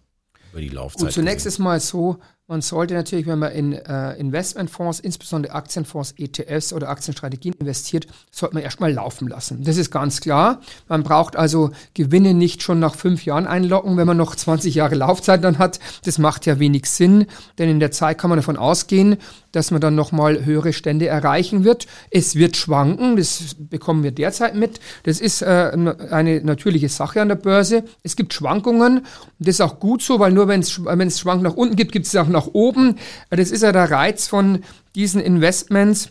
über 0.50 0.60
die 0.60 0.68
Laufzeit? 0.68 1.02
Gut, 1.02 1.12
zunächst 1.12 1.46
ist 1.46 1.58
mal 1.58 1.78
so, 1.78 2.18
man 2.46 2.60
sollte 2.60 2.92
natürlich, 2.92 3.26
wenn 3.26 3.38
man 3.38 3.52
in 3.52 3.72
äh, 3.72 4.12
Investmentfonds, 4.16 5.00
insbesondere 5.00 5.54
Aktienfonds, 5.54 6.12
ETFs 6.18 6.74
oder 6.74 6.90
Aktienstrategien 6.90 7.54
investiert, 7.54 8.06
sollte 8.30 8.54
man 8.54 8.62
erstmal 8.62 8.92
laufen 8.92 9.28
lassen. 9.28 9.64
Das 9.64 9.78
ist 9.78 9.90
ganz 9.90 10.20
klar. 10.20 10.60
Man 10.86 11.02
braucht 11.02 11.36
also 11.36 11.70
Gewinne 11.94 12.34
nicht 12.34 12.62
schon 12.62 12.80
nach 12.80 12.96
fünf 12.96 13.24
Jahren 13.24 13.46
einlocken, 13.46 13.96
wenn 13.96 14.06
man 14.06 14.18
noch 14.18 14.36
20 14.36 14.74
Jahre 14.74 14.94
Laufzeit 14.94 15.42
dann 15.42 15.56
hat. 15.56 15.80
Das 16.04 16.18
macht 16.18 16.44
ja 16.44 16.58
wenig 16.58 16.84
Sinn, 16.84 17.26
denn 17.56 17.70
in 17.70 17.80
der 17.80 17.92
Zeit 17.92 18.18
kann 18.18 18.28
man 18.28 18.38
davon 18.38 18.58
ausgehen, 18.58 19.16
dass 19.54 19.70
man 19.70 19.80
dann 19.80 19.94
nochmal 19.94 20.44
höhere 20.44 20.72
Stände 20.72 21.06
erreichen 21.06 21.64
wird. 21.64 21.86
Es 22.10 22.34
wird 22.34 22.56
schwanken, 22.56 23.16
das 23.16 23.56
bekommen 23.58 24.02
wir 24.02 24.12
derzeit 24.12 24.54
mit. 24.54 24.80
Das 25.04 25.20
ist 25.20 25.42
äh, 25.42 25.72
eine 26.10 26.40
natürliche 26.42 26.88
Sache 26.88 27.20
an 27.20 27.28
der 27.28 27.36
Börse. 27.36 27.84
Es 28.02 28.16
gibt 28.16 28.34
Schwankungen 28.34 29.02
das 29.38 29.56
ist 29.56 29.60
auch 29.60 29.80
gut 29.80 30.02
so, 30.02 30.18
weil 30.18 30.32
nur 30.32 30.48
wenn 30.48 30.60
es 30.60 31.20
Schwank 31.20 31.42
nach 31.42 31.54
unten 31.54 31.76
gibt, 31.76 31.92
gibt 31.92 32.06
es 32.06 32.16
auch 32.16 32.28
nach 32.28 32.48
oben. 32.52 32.96
Das 33.30 33.50
ist 33.50 33.62
ja 33.62 33.72
der 33.72 33.90
Reiz 33.90 34.26
von 34.26 34.60
diesen 34.94 35.20
Investments. 35.20 36.10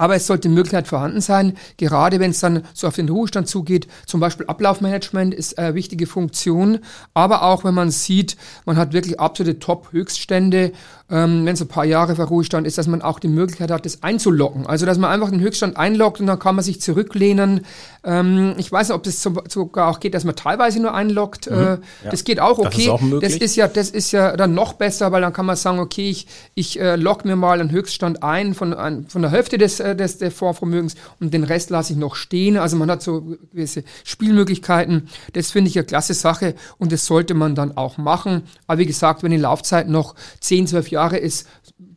Aber 0.00 0.14
es 0.14 0.26
sollte 0.26 0.48
Möglichkeit 0.48 0.88
vorhanden 0.88 1.20
sein, 1.20 1.58
gerade 1.76 2.20
wenn 2.20 2.30
es 2.30 2.40
dann 2.40 2.62
so 2.72 2.86
auf 2.86 2.96
den 2.96 3.10
Ruhestand 3.10 3.48
zugeht. 3.48 3.86
Zum 4.06 4.18
Beispiel 4.18 4.46
Ablaufmanagement 4.46 5.34
ist 5.34 5.58
eine 5.58 5.74
wichtige 5.74 6.06
Funktion. 6.06 6.78
Aber 7.12 7.42
auch 7.42 7.64
wenn 7.64 7.74
man 7.74 7.90
sieht, 7.90 8.38
man 8.64 8.78
hat 8.78 8.94
wirklich 8.94 9.20
absolute 9.20 9.58
Top-Höchststände, 9.58 10.72
ähm, 11.10 11.44
wenn 11.44 11.54
es 11.54 11.60
ein 11.60 11.68
paar 11.68 11.84
Jahre 11.84 12.16
vor 12.16 12.26
Ruhestand 12.26 12.66
ist, 12.66 12.78
dass 12.78 12.86
man 12.86 13.02
auch 13.02 13.18
die 13.18 13.28
Möglichkeit 13.28 13.70
hat, 13.70 13.84
das 13.84 14.02
einzulocken. 14.02 14.66
Also 14.66 14.86
dass 14.86 14.96
man 14.96 15.10
einfach 15.10 15.30
den 15.30 15.40
Höchststand 15.40 15.76
einloggt 15.76 16.20
und 16.20 16.26
dann 16.26 16.38
kann 16.38 16.54
man 16.54 16.64
sich 16.64 16.80
zurücklehnen. 16.80 17.66
Ähm, 18.04 18.54
ich 18.56 18.70
weiß 18.70 18.88
nicht, 18.88 18.96
ob 18.96 19.02
das 19.02 19.20
sogar 19.20 19.88
auch 19.88 20.00
geht, 20.00 20.14
dass 20.14 20.24
man 20.24 20.36
teilweise 20.36 20.80
nur 20.80 20.94
einloggt. 20.94 21.50
Mhm, 21.50 21.56
äh, 21.56 21.64
ja. 21.64 21.78
Das 22.10 22.24
geht 22.24 22.40
auch 22.40 22.58
okay. 22.58 22.68
Das 22.70 22.78
ist, 22.78 22.88
auch 22.88 23.00
möglich. 23.00 23.32
das 23.32 23.42
ist 23.42 23.56
ja, 23.56 23.68
das 23.68 23.90
ist 23.90 24.12
ja 24.12 24.36
dann 24.36 24.54
noch 24.54 24.74
besser, 24.74 25.12
weil 25.12 25.20
dann 25.20 25.32
kann 25.32 25.46
man 25.46 25.56
sagen, 25.56 25.80
okay, 25.80 26.08
ich, 26.08 26.26
ich 26.54 26.80
äh, 26.80 26.96
log 26.96 27.24
mir 27.24 27.36
mal 27.36 27.60
einen 27.60 27.70
Höchststand 27.70 28.22
ein 28.22 28.54
von, 28.54 28.72
ein, 28.72 29.06
von 29.08 29.22
der 29.22 29.32
Hälfte 29.32 29.58
des, 29.58 29.80
äh, 29.80 29.89
des 29.94 30.18
der 30.18 30.30
Fondsvermögens 30.30 30.94
und 31.20 31.32
den 31.34 31.44
Rest 31.44 31.70
lasse 31.70 31.92
ich 31.92 31.98
noch 31.98 32.14
stehen. 32.14 32.56
Also 32.56 32.76
man 32.76 32.90
hat 32.90 33.02
so 33.02 33.36
gewisse 33.52 33.84
Spielmöglichkeiten. 34.04 35.08
Das 35.32 35.50
finde 35.50 35.70
ich 35.70 35.78
eine 35.78 35.86
klasse 35.86 36.14
Sache 36.14 36.54
und 36.78 36.92
das 36.92 37.06
sollte 37.06 37.34
man 37.34 37.54
dann 37.54 37.76
auch 37.76 37.98
machen. 37.98 38.42
Aber 38.66 38.78
wie 38.78 38.86
gesagt, 38.86 39.22
wenn 39.22 39.30
die 39.30 39.36
Laufzeit 39.36 39.88
noch 39.88 40.14
10, 40.40 40.66
12 40.68 40.88
Jahre 40.90 41.18
ist, 41.18 41.46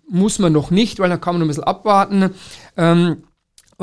muss 0.10 0.40
man 0.40 0.54
noch 0.54 0.70
nicht, 0.70 1.00
weil 1.00 1.10
dann 1.10 1.22
kann 1.22 1.36
man 1.36 1.40
noch 1.40 1.46
ein 1.46 1.50
bisschen 1.50 1.64
abwarten. 1.64 2.32
Ähm, 2.78 3.24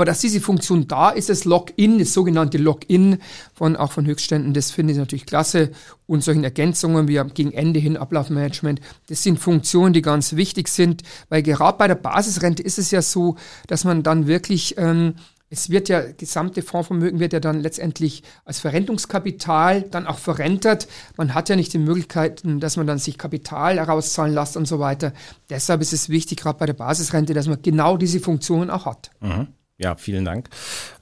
aber 0.00 0.06
dass 0.06 0.20
diese 0.20 0.40
Funktion 0.40 0.88
da 0.88 1.10
ist, 1.10 1.28
das 1.28 1.44
Login, 1.44 1.98
das 1.98 2.14
sogenannte 2.14 2.56
Login 2.56 3.18
von, 3.52 3.76
auch 3.76 3.92
von 3.92 4.06
Höchstständen, 4.06 4.54
das 4.54 4.70
finde 4.70 4.94
ich 4.94 4.98
natürlich 4.98 5.26
klasse. 5.26 5.72
Und 6.06 6.24
solchen 6.24 6.42
Ergänzungen 6.42 7.06
wie 7.06 7.20
gegen 7.34 7.52
Ende 7.52 7.80
hin 7.80 7.98
Ablaufmanagement, 7.98 8.80
das 9.10 9.22
sind 9.22 9.38
Funktionen, 9.38 9.92
die 9.92 10.00
ganz 10.00 10.36
wichtig 10.36 10.68
sind, 10.68 11.02
weil 11.28 11.42
gerade 11.42 11.76
bei 11.76 11.86
der 11.86 11.96
Basisrente 11.96 12.62
ist 12.62 12.78
es 12.78 12.90
ja 12.92 13.02
so, 13.02 13.36
dass 13.66 13.84
man 13.84 14.02
dann 14.02 14.26
wirklich, 14.26 14.78
ähm, 14.78 15.16
es 15.50 15.68
wird 15.68 15.90
ja, 15.90 16.00
gesamte 16.00 16.62
Fondsvermögen 16.62 17.20
wird 17.20 17.34
ja 17.34 17.40
dann 17.40 17.60
letztendlich 17.60 18.22
als 18.46 18.58
Verrentungskapital 18.60 19.82
dann 19.82 20.06
auch 20.06 20.18
verrentert. 20.18 20.88
Man 21.18 21.34
hat 21.34 21.50
ja 21.50 21.56
nicht 21.56 21.74
die 21.74 21.78
Möglichkeiten, 21.78 22.58
dass 22.58 22.78
man 22.78 22.86
dann 22.86 22.96
sich 22.96 23.18
Kapital 23.18 23.76
herauszahlen 23.76 24.32
lässt 24.32 24.56
und 24.56 24.66
so 24.66 24.78
weiter. 24.78 25.12
Deshalb 25.50 25.82
ist 25.82 25.92
es 25.92 26.08
wichtig, 26.08 26.38
gerade 26.38 26.58
bei 26.58 26.64
der 26.64 26.72
Basisrente, 26.72 27.34
dass 27.34 27.48
man 27.48 27.60
genau 27.60 27.98
diese 27.98 28.20
Funktionen 28.20 28.70
auch 28.70 28.86
hat. 28.86 29.10
Mhm. 29.20 29.48
Ja, 29.80 29.94
vielen 29.94 30.26
Dank. 30.26 30.50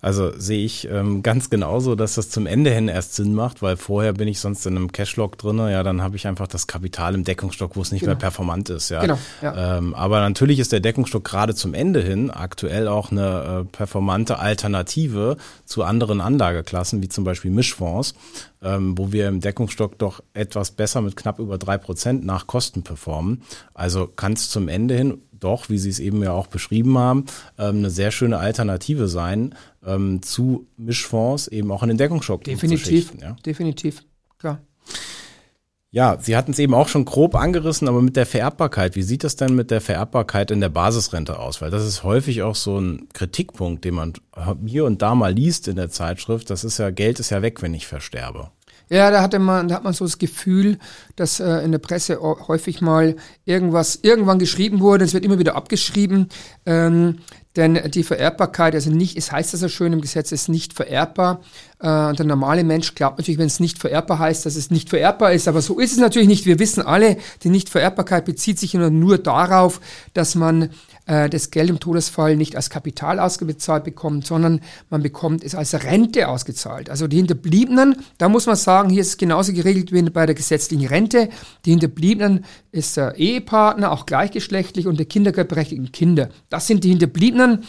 Also 0.00 0.30
sehe 0.38 0.64
ich 0.64 0.88
ähm, 0.88 1.24
ganz 1.24 1.50
genauso, 1.50 1.96
dass 1.96 2.14
das 2.14 2.30
zum 2.30 2.46
Ende 2.46 2.70
hin 2.70 2.86
erst 2.86 3.16
Sinn 3.16 3.34
macht, 3.34 3.60
weil 3.60 3.76
vorher 3.76 4.12
bin 4.12 4.28
ich 4.28 4.38
sonst 4.38 4.64
in 4.66 4.76
einem 4.76 4.92
Cashlog 4.92 5.36
drinne. 5.36 5.72
Ja, 5.72 5.82
dann 5.82 6.00
habe 6.00 6.14
ich 6.14 6.28
einfach 6.28 6.46
das 6.46 6.68
Kapital 6.68 7.16
im 7.16 7.24
Deckungsstock, 7.24 7.74
wo 7.74 7.82
es 7.82 7.90
nicht 7.90 8.02
genau. 8.02 8.12
mehr 8.12 8.20
performant 8.20 8.70
ist. 8.70 8.90
Ja, 8.90 9.00
genau, 9.00 9.18
ja. 9.42 9.78
Ähm, 9.78 9.94
aber 9.94 10.20
natürlich 10.20 10.60
ist 10.60 10.70
der 10.70 10.78
Deckungsstock 10.78 11.24
gerade 11.24 11.56
zum 11.56 11.74
Ende 11.74 12.00
hin 12.00 12.30
aktuell 12.30 12.86
auch 12.86 13.10
eine 13.10 13.62
äh, 13.62 13.64
performante 13.64 14.38
Alternative 14.38 15.38
zu 15.64 15.82
anderen 15.82 16.20
Anlageklassen, 16.20 17.02
wie 17.02 17.08
zum 17.08 17.24
Beispiel 17.24 17.50
Mischfonds, 17.50 18.14
ähm, 18.62 18.96
wo 18.96 19.12
wir 19.12 19.28
im 19.28 19.40
Deckungsstock 19.40 19.98
doch 19.98 20.22
etwas 20.34 20.70
besser 20.70 21.00
mit 21.00 21.16
knapp 21.16 21.38
über 21.38 21.58
drei 21.58 21.78
Prozent 21.78 22.24
nach 22.24 22.46
Kosten 22.46 22.82
performen. 22.82 23.42
Also 23.74 24.06
kann 24.06 24.32
es 24.32 24.50
zum 24.50 24.68
Ende 24.68 24.96
hin 24.96 25.22
doch, 25.40 25.68
wie 25.68 25.78
Sie 25.78 25.90
es 25.90 26.00
eben 26.00 26.22
ja 26.22 26.32
auch 26.32 26.48
beschrieben 26.48 26.98
haben, 26.98 27.26
ähm, 27.58 27.78
eine 27.78 27.90
sehr 27.90 28.10
schöne 28.10 28.38
Alternative 28.38 29.08
sein 29.08 29.54
ähm, 29.86 30.22
zu 30.22 30.66
Mischfonds, 30.76 31.48
eben 31.48 31.70
auch 31.70 31.82
in 31.82 31.88
den 31.88 31.98
Deckungsschock. 31.98 32.44
Definitiv, 32.44 33.12
ja. 33.20 33.36
definitiv, 33.44 34.04
klar. 34.38 34.60
Ja, 35.90 36.18
Sie 36.20 36.36
hatten 36.36 36.50
es 36.50 36.58
eben 36.58 36.74
auch 36.74 36.88
schon 36.88 37.06
grob 37.06 37.34
angerissen, 37.34 37.88
aber 37.88 38.02
mit 38.02 38.14
der 38.14 38.26
Vererbbarkeit, 38.26 38.94
wie 38.94 39.02
sieht 39.02 39.24
das 39.24 39.36
denn 39.36 39.54
mit 39.54 39.70
der 39.70 39.80
Vererbbarkeit 39.80 40.50
in 40.50 40.60
der 40.60 40.68
Basisrente 40.68 41.38
aus? 41.38 41.62
Weil 41.62 41.70
das 41.70 41.86
ist 41.86 42.04
häufig 42.04 42.42
auch 42.42 42.56
so 42.56 42.78
ein 42.78 43.08
Kritikpunkt, 43.14 43.84
den 43.86 43.94
man 43.94 44.12
hier 44.66 44.84
und 44.84 45.00
da 45.00 45.14
mal 45.14 45.32
liest 45.32 45.66
in 45.66 45.76
der 45.76 45.88
Zeitschrift. 45.88 46.50
Das 46.50 46.62
ist 46.62 46.76
ja, 46.76 46.90
Geld 46.90 47.20
ist 47.20 47.30
ja 47.30 47.40
weg, 47.40 47.62
wenn 47.62 47.72
ich 47.72 47.86
versterbe. 47.86 48.50
Ja, 48.90 49.10
da 49.10 49.22
hatte 49.22 49.38
man, 49.38 49.68
da 49.68 49.76
hat 49.76 49.84
man 49.84 49.92
so 49.92 50.04
das 50.04 50.18
Gefühl, 50.18 50.78
dass 51.16 51.40
äh, 51.40 51.58
in 51.58 51.72
der 51.72 51.78
Presse 51.78 52.20
häufig 52.20 52.80
mal 52.80 53.16
irgendwas 53.44 53.98
irgendwann 54.02 54.38
geschrieben 54.38 54.80
wurde. 54.80 55.04
Es 55.04 55.14
wird 55.14 55.24
immer 55.24 55.38
wieder 55.38 55.56
abgeschrieben, 55.56 56.28
ähm, 56.64 57.18
denn 57.56 57.90
die 57.90 58.02
Vererbbarkeit, 58.02 58.74
also 58.74 58.90
nicht, 58.90 59.18
es 59.18 59.32
heißt 59.32 59.52
das 59.52 59.62
ja 59.62 59.68
schön 59.68 59.92
im 59.92 60.00
Gesetz, 60.00 60.32
ist 60.32 60.48
nicht 60.48 60.74
vererbbar. 60.74 61.40
Äh, 61.80 62.12
der 62.12 62.26
normale 62.26 62.64
Mensch 62.64 62.94
glaubt 62.94 63.18
natürlich, 63.18 63.38
wenn 63.38 63.46
es 63.46 63.60
nicht 63.60 63.78
vererbbar 63.78 64.18
heißt, 64.18 64.44
dass 64.44 64.56
es 64.56 64.70
nicht 64.70 64.90
vererbbar 64.90 65.32
ist, 65.32 65.46
aber 65.46 65.62
so 65.62 65.78
ist 65.78 65.92
es 65.92 65.98
natürlich 65.98 66.26
nicht. 66.26 66.44
Wir 66.44 66.58
wissen 66.58 66.82
alle, 66.82 67.18
die 67.44 67.50
Nichtvererbbarkeit 67.50 68.24
bezieht 68.24 68.58
sich 68.58 68.74
nur 68.74 69.18
darauf, 69.18 69.80
dass 70.12 70.34
man 70.34 70.70
äh, 71.06 71.30
das 71.30 71.52
Geld 71.52 71.70
im 71.70 71.78
Todesfall 71.78 72.36
nicht 72.36 72.56
als 72.56 72.68
Kapital 72.68 73.20
ausgezahlt 73.20 73.84
bekommt, 73.84 74.26
sondern 74.26 74.60
man 74.90 75.02
bekommt 75.02 75.44
es 75.44 75.54
als 75.54 75.72
Rente 75.84 76.26
ausgezahlt. 76.26 76.90
Also 76.90 77.06
die 77.06 77.16
Hinterbliebenen, 77.16 77.96
da 78.18 78.28
muss 78.28 78.46
man 78.46 78.56
sagen, 78.56 78.90
hier 78.90 79.02
ist 79.02 79.08
es 79.08 79.16
genauso 79.16 79.52
geregelt 79.52 79.92
wie 79.92 80.02
bei 80.02 80.26
der 80.26 80.34
gesetzlichen 80.34 80.86
Rente. 80.86 81.28
Die 81.64 81.70
Hinterbliebenen 81.70 82.44
ist 82.72 82.96
der 82.96 83.16
Ehepartner, 83.16 83.92
auch 83.92 84.04
gleichgeschlechtlich 84.04 84.88
und 84.88 84.98
der 84.98 85.06
kindergeldberechtigten 85.06 85.92
Kinder. 85.92 86.28
Das 86.50 86.66
sind 86.66 86.82
die 86.82 86.90
Hinterbliebenen 86.90 87.64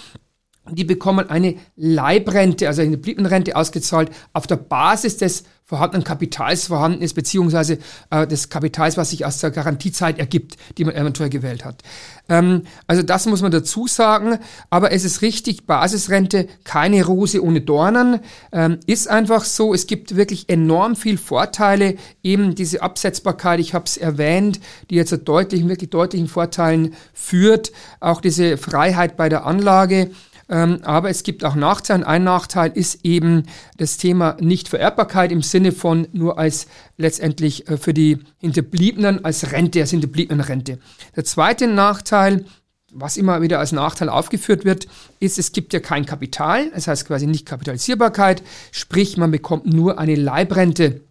die 0.75 0.83
bekommen 0.83 1.29
eine 1.29 1.55
Leibrente, 1.75 2.67
also 2.67 2.81
eine 2.81 2.91
Hinterbliebenenrente 2.91 3.55
ausgezahlt 3.55 4.09
auf 4.33 4.47
der 4.47 4.57
Basis 4.57 5.17
des 5.17 5.43
vorhandenen 5.69 6.03
Kapitals 6.03 6.65
vorhanden 6.65 7.03
ist, 7.03 7.13
beziehungsweise 7.13 7.77
äh, 8.09 8.25
des 8.25 8.49
Kapitals, 8.49 8.97
was 8.97 9.11
sich 9.11 9.23
aus 9.23 9.37
der 9.37 9.51
Garantiezeit 9.51 10.17
ergibt, 10.17 10.57
die 10.79 10.83
man 10.83 10.95
eventuell 10.95 11.29
gewählt 11.29 11.63
hat. 11.63 11.83
Ähm, 12.27 12.63
also 12.87 13.03
das 13.03 13.27
muss 13.27 13.43
man 13.43 13.51
dazu 13.51 13.85
sagen, 13.85 14.39
aber 14.71 14.91
es 14.91 15.05
ist 15.05 15.21
richtig, 15.21 15.67
Basisrente, 15.67 16.47
keine 16.63 17.05
Rose 17.05 17.43
ohne 17.43 17.61
Dornen, 17.61 18.19
ähm, 18.51 18.79
ist 18.87 19.07
einfach 19.07 19.45
so, 19.45 19.71
es 19.71 19.85
gibt 19.85 20.15
wirklich 20.15 20.49
enorm 20.49 20.95
viel 20.95 21.19
Vorteile, 21.19 21.97
eben 22.23 22.55
diese 22.55 22.81
Absetzbarkeit, 22.81 23.59
ich 23.59 23.75
habe 23.75 23.85
es 23.85 23.95
erwähnt, 23.95 24.59
die 24.89 24.95
jetzt 24.95 25.09
zu 25.09 25.19
deutlichen, 25.19 25.69
wirklich 25.69 25.91
deutlichen 25.91 26.27
Vorteilen 26.27 26.95
führt, 27.13 27.71
auch 27.99 28.21
diese 28.21 28.57
Freiheit 28.57 29.17
bei 29.17 29.29
der 29.29 29.45
Anlage, 29.45 30.09
ähm, 30.49 30.79
aber 30.83 31.09
es 31.09 31.23
gibt 31.23 31.45
auch 31.45 31.55
Nachteile. 31.55 32.07
Ein 32.07 32.23
Nachteil 32.23 32.71
ist 32.73 33.05
eben 33.05 33.43
das 33.77 33.97
Thema 33.97 34.35
Nichtvererbbarkeit 34.39 35.31
im 35.31 35.41
Sinne 35.41 35.71
von 35.71 36.07
nur 36.11 36.39
als 36.39 36.67
letztendlich 36.97 37.67
äh, 37.69 37.77
für 37.77 37.93
die 37.93 38.19
Hinterbliebenen 38.39 39.23
als 39.23 39.51
Rente, 39.51 39.81
als 39.81 39.91
Hinterbliebenenrente. 39.91 40.79
Der 41.15 41.25
zweite 41.25 41.67
Nachteil, 41.67 42.45
was 42.91 43.17
immer 43.17 43.41
wieder 43.41 43.59
als 43.59 43.71
Nachteil 43.71 44.09
aufgeführt 44.09 44.65
wird, 44.65 44.87
ist, 45.19 45.37
es 45.37 45.51
gibt 45.51 45.73
ja 45.73 45.79
kein 45.79 46.07
Kapital, 46.07 46.71
das 46.73 46.87
heißt 46.87 47.05
quasi 47.05 47.27
nicht 47.27 47.45
Kapitalisierbarkeit, 47.45 48.41
sprich 48.71 49.17
man 49.17 49.29
bekommt 49.29 49.67
nur 49.67 49.99
eine 49.99 50.15
Leibrente 50.15 51.01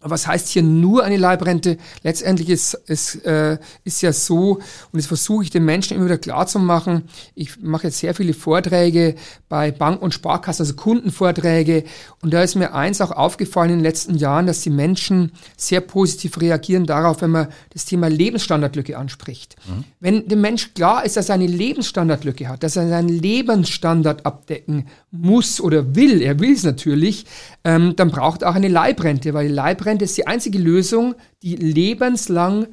was 0.00 0.28
heißt 0.28 0.48
hier 0.48 0.62
nur 0.62 1.02
eine 1.02 1.16
Leibrente? 1.16 1.76
Letztendlich 2.04 2.50
ist 2.50 2.80
es 2.86 3.16
äh, 3.16 3.58
ist 3.82 4.00
ja 4.00 4.12
so, 4.12 4.54
und 4.54 4.62
das 4.92 5.06
versuche 5.06 5.42
ich 5.42 5.50
den 5.50 5.64
Menschen 5.64 5.96
immer 5.96 6.04
wieder 6.04 6.18
klar 6.18 6.46
zu 6.46 6.60
machen. 6.60 7.08
Ich 7.34 7.60
mache 7.60 7.88
jetzt 7.88 7.98
sehr 7.98 8.14
viele 8.14 8.32
Vorträge 8.32 9.16
bei 9.48 9.72
Bank- 9.72 10.00
und 10.00 10.14
Sparkassen, 10.14 10.62
also 10.62 10.74
Kundenvorträge. 10.74 11.82
Und 12.22 12.32
da 12.32 12.42
ist 12.42 12.54
mir 12.54 12.74
eins 12.74 13.00
auch 13.00 13.10
aufgefallen 13.10 13.70
in 13.70 13.78
den 13.78 13.84
letzten 13.84 14.16
Jahren, 14.16 14.46
dass 14.46 14.60
die 14.60 14.70
Menschen 14.70 15.32
sehr 15.56 15.80
positiv 15.80 16.40
reagieren 16.40 16.86
darauf, 16.86 17.20
wenn 17.20 17.30
man 17.30 17.48
das 17.72 17.84
Thema 17.84 18.08
Lebensstandardlücke 18.08 18.96
anspricht. 18.96 19.56
Mhm. 19.66 19.84
Wenn 19.98 20.28
dem 20.28 20.40
Mensch 20.40 20.74
klar 20.74 21.04
ist, 21.04 21.16
dass 21.16 21.28
er 21.28 21.34
eine 21.34 21.46
Lebensstandardlücke 21.48 22.46
hat, 22.46 22.62
dass 22.62 22.76
er 22.76 22.88
seinen 22.88 23.08
Lebensstandard 23.08 24.24
abdecken 24.24 24.86
muss 25.10 25.60
oder 25.60 25.96
will, 25.96 26.22
er 26.22 26.38
will 26.38 26.52
es 26.52 26.62
natürlich, 26.62 27.26
ähm, 27.64 27.96
dann 27.96 28.12
braucht 28.12 28.42
er 28.42 28.50
auch 28.50 28.54
eine 28.54 28.68
Leibrente, 28.68 29.34
weil 29.34 29.48
die 29.48 29.54
Leibrente 29.54 29.87
ist 29.96 30.16
die 30.16 30.26
einzige 30.26 30.58
Lösung, 30.58 31.14
die 31.42 31.56
lebenslang 31.56 32.66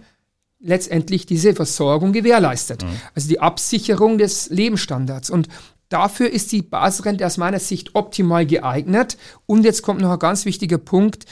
letztendlich 0.60 1.26
diese 1.26 1.54
Versorgung 1.54 2.12
gewährleistet. 2.12 2.84
Mhm. 2.84 3.00
Also 3.14 3.30
die 3.30 3.40
Absicherung 3.40 4.18
des 4.18 4.50
Lebensstandards. 4.50 5.30
Und 5.30 5.48
dafür 5.90 6.30
ist 6.30 6.52
die 6.52 6.62
Basisrente 6.62 7.26
aus 7.26 7.38
meiner 7.38 7.60
Sicht 7.60 7.96
optimal 7.96 8.46
geeignet. 8.46 9.18
Und 9.46 9.64
jetzt 9.64 9.82
kommt 9.84 10.02
noch 10.02 10.12
ein 10.12 10.20
ganz 10.20 10.46
wichtiger 10.46 10.78
Punkt. 10.78 11.26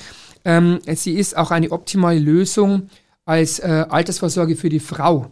Ähm, 0.46 0.80
sie 0.96 1.14
ist 1.14 1.36
auch 1.36 1.52
eine 1.52 1.72
optimale 1.72 2.20
Lösung 2.20 2.90
als 3.26 3.60
äh, 3.60 3.86
Altersvorsorge 3.90 4.56
für 4.56 4.70
die 4.70 4.80
Frau. 4.80 5.32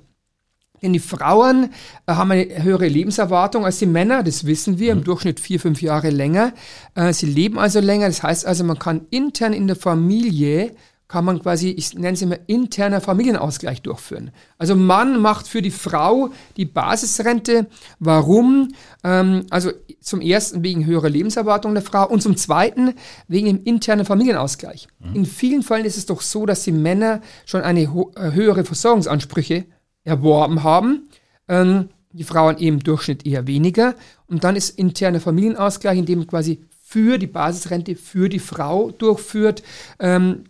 Denn 0.81 0.93
die 0.93 0.99
Frauen 0.99 1.69
äh, 2.07 2.13
haben 2.13 2.31
eine 2.31 2.63
höhere 2.63 2.87
Lebenserwartung 2.87 3.65
als 3.65 3.79
die 3.79 3.85
Männer, 3.85 4.23
das 4.23 4.45
wissen 4.45 4.79
wir, 4.79 4.91
im 4.91 4.99
mhm. 4.99 5.03
Durchschnitt 5.03 5.39
vier, 5.39 5.59
fünf 5.59 5.81
Jahre 5.81 6.09
länger. 6.09 6.53
Äh, 6.95 7.13
sie 7.13 7.27
leben 7.27 7.59
also 7.59 7.79
länger, 7.79 8.07
das 8.07 8.23
heißt 8.23 8.45
also, 8.45 8.63
man 8.63 8.79
kann 8.79 9.07
intern 9.09 9.53
in 9.53 9.67
der 9.67 9.75
Familie 9.75 10.75
kann 11.11 11.25
man 11.25 11.41
quasi, 11.41 11.71
ich 11.71 11.93
nenne 11.93 12.13
es 12.13 12.21
immer, 12.21 12.37
interner 12.47 13.01
Familienausgleich 13.01 13.81
durchführen. 13.81 14.31
Also 14.57 14.77
Mann 14.77 15.19
macht 15.19 15.45
für 15.45 15.61
die 15.61 15.69
Frau 15.69 16.29
die 16.55 16.63
Basisrente. 16.63 17.67
Warum? 17.99 18.69
Ähm, 19.03 19.45
also 19.49 19.71
zum 19.99 20.21
ersten 20.21 20.63
wegen 20.63 20.85
höherer 20.85 21.09
Lebenserwartung 21.09 21.73
der 21.73 21.83
Frau 21.83 22.07
und 22.07 22.21
zum 22.21 22.37
zweiten 22.37 22.93
wegen 23.27 23.47
dem 23.47 23.63
internen 23.65 24.05
Familienausgleich. 24.05 24.87
Mhm. 24.99 25.15
In 25.15 25.25
vielen 25.25 25.63
Fällen 25.63 25.83
ist 25.83 25.97
es 25.97 26.05
doch 26.05 26.21
so, 26.21 26.45
dass 26.45 26.63
die 26.63 26.71
Männer 26.71 27.19
schon 27.45 27.61
eine 27.61 27.81
äh, 27.81 28.31
höhere 28.31 28.63
Versorgungsansprüche 28.63 29.65
erworben 30.03 30.63
haben. 30.63 31.09
Ähm, 31.47 31.89
die 32.13 32.23
Frauen 32.23 32.57
eben 32.57 32.77
im 32.77 32.83
Durchschnitt 32.83 33.25
eher 33.25 33.47
weniger. 33.47 33.95
Und 34.27 34.43
dann 34.43 34.55
ist 34.55 34.77
interner 34.77 35.21
Familienausgleich, 35.21 35.97
in 35.97 36.05
dem 36.05 36.27
quasi 36.27 36.61
für 36.81 37.17
die 37.17 37.27
Basisrente 37.27 37.95
für 37.95 38.27
die 38.27 38.39
Frau 38.39 38.91
durchführt. 38.91 39.63
Ähm, 39.99 40.43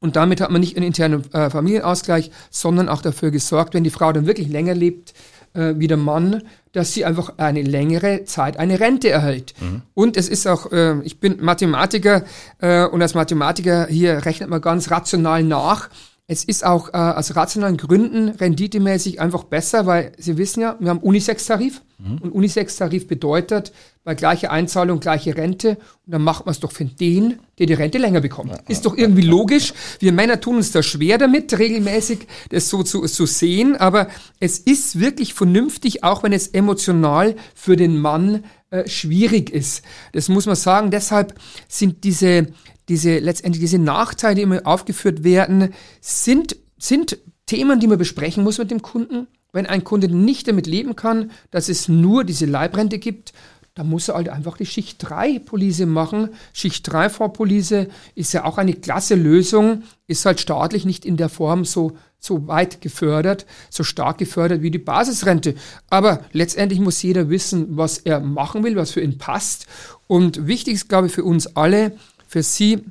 und 0.00 0.16
damit 0.16 0.40
hat 0.40 0.50
man 0.50 0.60
nicht 0.60 0.76
einen 0.76 0.86
internen 0.86 1.30
äh, 1.32 1.50
Familienausgleich, 1.50 2.30
sondern 2.50 2.88
auch 2.88 3.02
dafür 3.02 3.30
gesorgt, 3.30 3.74
wenn 3.74 3.84
die 3.84 3.90
Frau 3.90 4.12
dann 4.12 4.26
wirklich 4.26 4.48
länger 4.48 4.74
lebt 4.74 5.14
äh, 5.54 5.74
wie 5.76 5.86
der 5.86 5.96
Mann, 5.96 6.42
dass 6.72 6.92
sie 6.92 7.04
einfach 7.04 7.34
eine 7.38 7.62
längere 7.62 8.24
Zeit 8.24 8.58
eine 8.58 8.80
Rente 8.80 9.10
erhält. 9.10 9.54
Mhm. 9.60 9.82
Und 9.94 10.16
es 10.16 10.28
ist 10.28 10.46
auch, 10.46 10.72
äh, 10.72 11.00
ich 11.02 11.20
bin 11.20 11.38
Mathematiker 11.40 12.24
äh, 12.58 12.84
und 12.84 13.00
als 13.00 13.14
Mathematiker 13.14 13.86
hier 13.86 14.26
rechnet 14.26 14.50
man 14.50 14.60
ganz 14.60 14.90
rational 14.90 15.42
nach. 15.42 15.88
Es 16.26 16.42
ist 16.42 16.64
auch 16.64 16.88
äh, 16.94 16.96
aus 16.96 17.36
rationalen 17.36 17.76
Gründen 17.76 18.30
renditemäßig 18.30 19.20
einfach 19.20 19.44
besser, 19.44 19.84
weil 19.84 20.12
Sie 20.16 20.38
wissen 20.38 20.62
ja, 20.62 20.76
wir 20.80 20.88
haben 20.88 21.00
Unisex-Tarif 21.00 21.82
mhm. 21.98 22.16
und 22.18 22.30
Unisex-Tarif 22.32 23.06
bedeutet, 23.06 23.72
bei 24.04 24.14
gleicher 24.14 24.50
Einzahlung 24.50 25.00
gleiche 25.00 25.36
Rente 25.36 25.76
und 26.06 26.12
dann 26.12 26.22
macht 26.22 26.46
man 26.46 26.52
es 26.52 26.60
doch 26.60 26.72
für 26.72 26.86
den, 26.86 27.40
der 27.58 27.66
die 27.66 27.74
Rente 27.74 27.98
länger 27.98 28.22
bekommt. 28.22 28.52
Ja, 28.52 28.58
ist 28.68 28.86
doch 28.86 28.96
irgendwie 28.96 29.22
logisch. 29.22 29.74
Wir 29.98 30.12
Männer 30.12 30.40
tun 30.40 30.56
uns 30.56 30.72
da 30.72 30.82
schwer 30.82 31.18
damit, 31.18 31.58
regelmäßig 31.58 32.26
das 32.48 32.70
so 32.70 32.82
zu, 32.82 33.02
zu 33.02 33.26
sehen, 33.26 33.76
aber 33.76 34.08
es 34.40 34.58
ist 34.58 34.98
wirklich 34.98 35.34
vernünftig, 35.34 36.04
auch 36.04 36.22
wenn 36.22 36.32
es 36.32 36.48
emotional 36.48 37.36
für 37.54 37.76
den 37.76 37.98
Mann 37.98 38.44
äh, 38.74 38.88
schwierig 38.88 39.50
ist. 39.50 39.82
Das 40.12 40.28
muss 40.28 40.46
man 40.46 40.56
sagen. 40.56 40.90
Deshalb 40.90 41.34
sind 41.68 42.04
diese 42.04 42.48
diese 42.88 43.18
letztendlich 43.18 43.60
diese 43.60 43.78
Nachteile, 43.78 44.34
die 44.34 44.42
immer 44.42 44.60
aufgeführt 44.64 45.24
werden, 45.24 45.72
sind, 46.00 46.56
sind 46.76 47.18
Themen, 47.46 47.80
die 47.80 47.86
man 47.86 47.98
besprechen 47.98 48.44
muss 48.44 48.58
mit 48.58 48.70
dem 48.70 48.82
Kunden. 48.82 49.26
Wenn 49.52 49.66
ein 49.66 49.84
Kunde 49.84 50.08
nicht 50.08 50.48
damit 50.48 50.66
leben 50.66 50.96
kann, 50.96 51.30
dass 51.50 51.68
es 51.68 51.88
nur 51.88 52.24
diese 52.24 52.46
Leibrente 52.46 52.98
gibt, 52.98 53.32
dann 53.74 53.88
muss 53.88 54.08
er 54.08 54.14
halt 54.14 54.28
einfach 54.28 54.56
die 54.56 54.66
Schicht 54.66 54.98
3 55.00 55.40
Police 55.40 55.86
machen. 55.86 56.30
Schicht 56.52 56.90
3 56.90 57.08
Vorpolice 57.08 57.88
ist 58.14 58.32
ja 58.32 58.44
auch 58.44 58.58
eine 58.58 58.74
klasse 58.74 59.14
Lösung, 59.14 59.82
ist 60.06 60.26
halt 60.26 60.40
staatlich 60.40 60.84
nicht 60.84 61.04
in 61.04 61.16
der 61.16 61.28
Form 61.28 61.64
so, 61.64 61.96
so 62.24 62.46
weit 62.46 62.80
gefördert, 62.80 63.46
so 63.70 63.84
stark 63.84 64.18
gefördert 64.18 64.62
wie 64.62 64.70
die 64.70 64.78
Basisrente. 64.78 65.54
Aber 65.90 66.20
letztendlich 66.32 66.80
muss 66.80 67.02
jeder 67.02 67.28
wissen, 67.30 67.76
was 67.76 67.98
er 67.98 68.20
machen 68.20 68.64
will, 68.64 68.76
was 68.76 68.92
für 68.92 69.00
ihn 69.00 69.18
passt. 69.18 69.66
Und 70.06 70.46
wichtig 70.46 70.74
ist, 70.74 70.88
glaube 70.88 71.08
ich, 71.08 71.12
für 71.12 71.24
uns 71.24 71.56
alle, 71.56 71.96
für 72.26 72.42
Sie, 72.42 72.84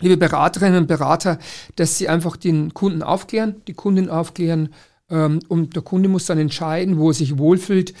liebe 0.00 0.16
Beraterinnen 0.16 0.82
und 0.82 0.86
Berater, 0.86 1.38
dass 1.76 1.98
Sie 1.98 2.08
einfach 2.08 2.36
den 2.36 2.74
Kunden 2.74 3.02
aufklären, 3.02 3.56
die 3.66 3.74
Kundin 3.74 4.10
aufklären 4.10 4.70
ähm, 5.10 5.40
und 5.48 5.74
der 5.74 5.82
Kunde 5.82 6.08
muss 6.08 6.26
dann 6.26 6.38
entscheiden, 6.38 6.98
wo 6.98 7.10
er 7.10 7.14
sich 7.14 7.38
wohlfühlt. 7.38 7.94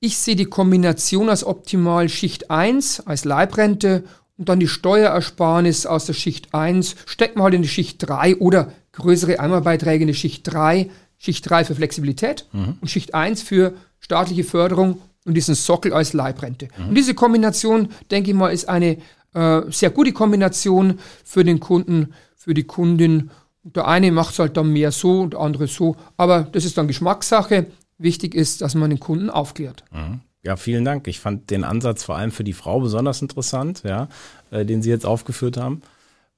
Ich 0.00 0.18
sehe 0.18 0.36
die 0.36 0.46
Kombination 0.46 1.28
als 1.28 1.44
optimal 1.44 2.08
Schicht 2.08 2.50
1 2.50 3.06
als 3.06 3.24
Leibrente 3.24 4.04
und 4.36 4.48
dann 4.48 4.60
die 4.60 4.68
Steuerersparnis 4.68 5.86
aus 5.86 6.06
der 6.06 6.14
Schicht 6.14 6.54
1 6.54 6.96
stecken 7.06 7.38
wir 7.38 7.44
halt 7.44 7.54
in 7.54 7.62
die 7.62 7.68
Schicht 7.68 7.98
3 8.00 8.36
oder 8.38 8.72
größere 8.92 9.40
Einmalbeiträge 9.40 10.02
in 10.02 10.08
die 10.08 10.14
Schicht 10.14 10.42
3. 10.44 10.90
Schicht 11.18 11.48
3 11.48 11.64
für 11.64 11.74
Flexibilität 11.74 12.46
mhm. 12.52 12.76
und 12.80 12.88
Schicht 12.88 13.14
1 13.14 13.42
für 13.42 13.74
staatliche 14.00 14.44
Förderung 14.44 15.00
und 15.24 15.34
diesen 15.34 15.54
Sockel 15.54 15.92
als 15.92 16.12
Leibrente. 16.12 16.68
Mhm. 16.76 16.88
Und 16.88 16.94
diese 16.96 17.14
Kombination, 17.14 17.88
denke 18.10 18.30
ich 18.30 18.36
mal, 18.36 18.48
ist 18.48 18.68
eine 18.68 18.98
äh, 19.34 19.62
sehr 19.70 19.90
gute 19.90 20.12
Kombination 20.12 20.98
für 21.24 21.44
den 21.44 21.60
Kunden, 21.60 22.12
für 22.34 22.54
die 22.54 22.64
Kundin. 22.64 23.30
Der 23.62 23.86
eine 23.86 24.10
macht 24.10 24.32
es 24.32 24.38
halt 24.40 24.56
dann 24.56 24.72
mehr 24.72 24.90
so 24.90 25.20
und 25.20 25.34
der 25.34 25.40
andere 25.40 25.68
so, 25.68 25.96
aber 26.16 26.42
das 26.42 26.64
ist 26.64 26.76
dann 26.76 26.88
Geschmackssache. 26.88 27.66
Wichtig 27.98 28.34
ist, 28.34 28.62
dass 28.62 28.74
man 28.74 28.90
den 28.90 28.98
Kunden 28.98 29.30
aufklärt. 29.30 29.84
Mhm. 29.92 30.20
Ja, 30.44 30.56
vielen 30.56 30.84
Dank. 30.84 31.06
Ich 31.06 31.20
fand 31.20 31.50
den 31.50 31.62
Ansatz 31.62 32.02
vor 32.02 32.16
allem 32.16 32.32
für 32.32 32.42
die 32.42 32.52
Frau 32.52 32.80
besonders 32.80 33.22
interessant, 33.22 33.84
ja, 33.84 34.08
äh, 34.50 34.64
den 34.64 34.82
Sie 34.82 34.90
jetzt 34.90 35.06
aufgeführt 35.06 35.56
haben 35.56 35.82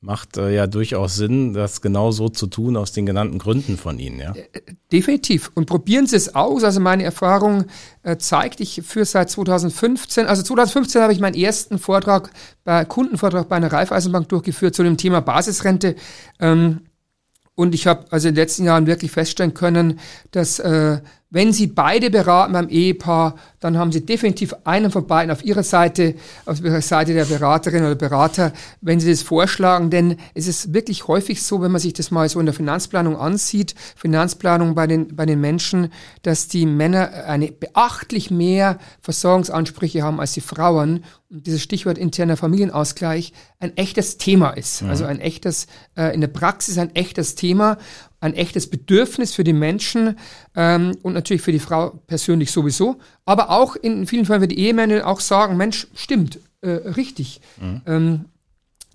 macht 0.04 0.36
äh, 0.36 0.54
ja 0.54 0.66
durchaus 0.66 1.16
Sinn, 1.16 1.54
das 1.54 1.80
genau 1.80 2.10
so 2.10 2.28
zu 2.28 2.46
tun 2.46 2.76
aus 2.76 2.92
den 2.92 3.06
genannten 3.06 3.38
Gründen 3.38 3.78
von 3.78 3.98
Ihnen, 3.98 4.20
ja? 4.20 4.34
Äh, 4.34 4.60
definitiv. 4.92 5.50
Und 5.54 5.66
probieren 5.66 6.06
Sie 6.06 6.16
es 6.16 6.34
aus. 6.34 6.62
Also 6.62 6.78
meine 6.80 7.04
Erfahrung 7.04 7.64
äh, 8.02 8.18
zeigt, 8.18 8.60
ich 8.60 8.82
für 8.84 9.04
seit 9.04 9.30
2015, 9.30 10.26
also 10.26 10.42
2015 10.42 11.00
habe 11.00 11.12
ich 11.12 11.20
meinen 11.20 11.34
ersten 11.34 11.78
Vortrag, 11.78 12.30
bei 12.64 12.84
Kundenvortrag 12.84 13.48
bei 13.48 13.56
einer 13.56 13.72
Raiffeisenbank 13.72 14.28
durchgeführt 14.28 14.74
zu 14.74 14.82
dem 14.82 14.98
Thema 14.98 15.20
Basisrente. 15.20 15.96
Ähm, 16.38 16.80
und 17.54 17.74
ich 17.74 17.86
habe 17.86 18.04
also 18.10 18.28
in 18.28 18.34
den 18.34 18.42
letzten 18.42 18.64
Jahren 18.64 18.86
wirklich 18.86 19.10
feststellen 19.10 19.54
können, 19.54 20.00
dass 20.32 20.58
äh, 20.58 21.00
wenn 21.30 21.52
Sie 21.52 21.66
beide 21.66 22.10
beraten 22.10 22.52
beim 22.52 22.68
Ehepaar, 22.68 23.36
dann 23.64 23.78
haben 23.78 23.92
Sie 23.92 24.04
definitiv 24.04 24.54
einen 24.64 24.90
von 24.90 25.06
beiden 25.06 25.30
auf 25.30 25.42
Ihrer 25.42 25.62
Seite, 25.62 26.16
auf 26.44 26.60
Ihrer 26.60 26.82
Seite 26.82 27.14
der 27.14 27.24
Beraterin 27.24 27.82
oder 27.82 27.94
Berater, 27.94 28.52
wenn 28.82 29.00
Sie 29.00 29.10
das 29.10 29.22
vorschlagen. 29.22 29.88
Denn 29.88 30.18
es 30.34 30.46
ist 30.46 30.74
wirklich 30.74 31.08
häufig 31.08 31.42
so, 31.42 31.62
wenn 31.62 31.72
man 31.72 31.80
sich 31.80 31.94
das 31.94 32.10
mal 32.10 32.28
so 32.28 32.38
in 32.40 32.44
der 32.44 32.54
Finanzplanung 32.54 33.16
ansieht, 33.16 33.74
Finanzplanung 33.96 34.74
bei 34.74 34.86
den, 34.86 35.16
bei 35.16 35.24
den 35.24 35.40
Menschen, 35.40 35.90
dass 36.20 36.46
die 36.46 36.66
Männer 36.66 37.24
eine 37.26 37.52
beachtlich 37.52 38.30
mehr 38.30 38.78
Versorgungsansprüche 39.00 40.02
haben 40.02 40.20
als 40.20 40.34
die 40.34 40.42
Frauen. 40.42 41.02
Und 41.30 41.46
dieses 41.46 41.62
Stichwort 41.62 41.96
interner 41.96 42.36
Familienausgleich 42.36 43.32
ein 43.60 43.74
echtes 43.78 44.18
Thema 44.18 44.50
ist. 44.50 44.82
Mhm. 44.82 44.90
Also 44.90 45.06
ein 45.06 45.20
echtes, 45.20 45.68
äh, 45.96 46.14
in 46.14 46.20
der 46.20 46.28
Praxis 46.28 46.76
ein 46.76 46.94
echtes 46.94 47.34
Thema 47.34 47.78
ein 48.24 48.34
echtes 48.34 48.70
Bedürfnis 48.70 49.34
für 49.34 49.44
die 49.44 49.52
Menschen 49.52 50.18
ähm, 50.56 50.96
und 51.02 51.12
natürlich 51.12 51.42
für 51.42 51.52
die 51.52 51.58
Frau 51.58 51.90
persönlich 52.06 52.50
sowieso. 52.50 52.96
Aber 53.26 53.50
auch 53.54 53.76
in 53.76 54.06
vielen 54.06 54.24
Fällen, 54.26 54.42
wenn 54.42 54.48
die 54.48 54.58
Ehemänner 54.58 55.06
auch 55.06 55.20
sagen, 55.20 55.56
Mensch, 55.56 55.86
stimmt, 55.94 56.38
äh, 56.60 56.70
richtig. 56.70 57.40
Mhm. 57.60 57.82
Ähm, 57.86 58.24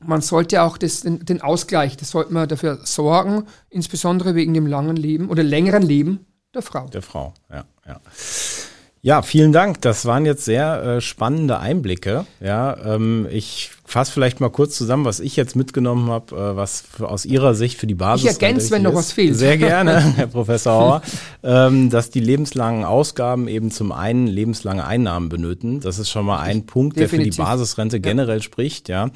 man 0.01 0.21
sollte 0.21 0.61
auch 0.61 0.77
das, 0.77 1.01
den, 1.01 1.25
den, 1.25 1.41
Ausgleich, 1.41 1.97
das 1.97 2.11
sollte 2.11 2.33
man 2.33 2.47
dafür 2.47 2.79
sorgen, 2.83 3.45
insbesondere 3.69 4.35
wegen 4.35 4.53
dem 4.53 4.67
langen 4.67 4.95
Leben 4.95 5.29
oder 5.29 5.43
längeren 5.43 5.83
Leben 5.83 6.25
der 6.53 6.61
Frau. 6.61 6.87
Der 6.87 7.01
Frau, 7.01 7.33
ja, 7.49 7.65
ja. 7.85 7.99
Ja, 9.01 9.21
vielen 9.21 9.53
Dank. 9.53 9.81
Das 9.81 10.05
waren 10.05 10.25
jetzt 10.25 10.43
sehr 10.43 10.83
äh, 10.83 11.01
spannende 11.01 11.59
Einblicke. 11.59 12.25
Ja, 12.41 12.75
ähm, 12.83 13.27
ich 13.31 13.71
fasse 13.89 14.11
vielleicht 14.11 14.39
mal 14.39 14.49
kurz 14.49 14.75
zusammen, 14.77 15.05
was 15.05 15.19
ich 15.19 15.35
jetzt 15.35 15.55
mitgenommen 15.55 16.09
habe, 16.09 16.35
äh, 16.35 16.55
was 16.55 16.83
aus 16.99 17.25
Ihrer 17.25 17.55
Sicht 17.55 17.79
für 17.79 17.87
die 17.87 17.95
Basis. 17.95 18.25
Ich 18.25 18.41
ergänze, 18.41 18.71
wenn 18.71 18.83
noch 18.83 18.93
was 18.93 19.11
fehlt. 19.11 19.35
Sehr 19.35 19.57
gerne, 19.57 19.99
Herr 20.15 20.27
Professor 20.27 20.73
Hauer, 20.73 21.01
ähm, 21.43 21.89
dass 21.89 22.09
die 22.09 22.19
lebenslangen 22.19 22.83
Ausgaben 22.85 23.47
eben 23.47 23.71
zum 23.71 23.91
einen 23.91 24.27
lebenslange 24.27 24.85
Einnahmen 24.85 25.29
benötigen. 25.29 25.79
Das 25.79 25.97
ist 25.97 26.09
schon 26.09 26.25
mal 26.25 26.39
ein 26.39 26.65
Punkt, 26.65 26.97
der 26.97 27.05
Definitiv. 27.05 27.35
für 27.35 27.41
die 27.41 27.45
Basisrente 27.45 27.99
generell 27.99 28.37
ja. 28.37 28.43
spricht. 28.43 28.89
Ja. 28.89 29.09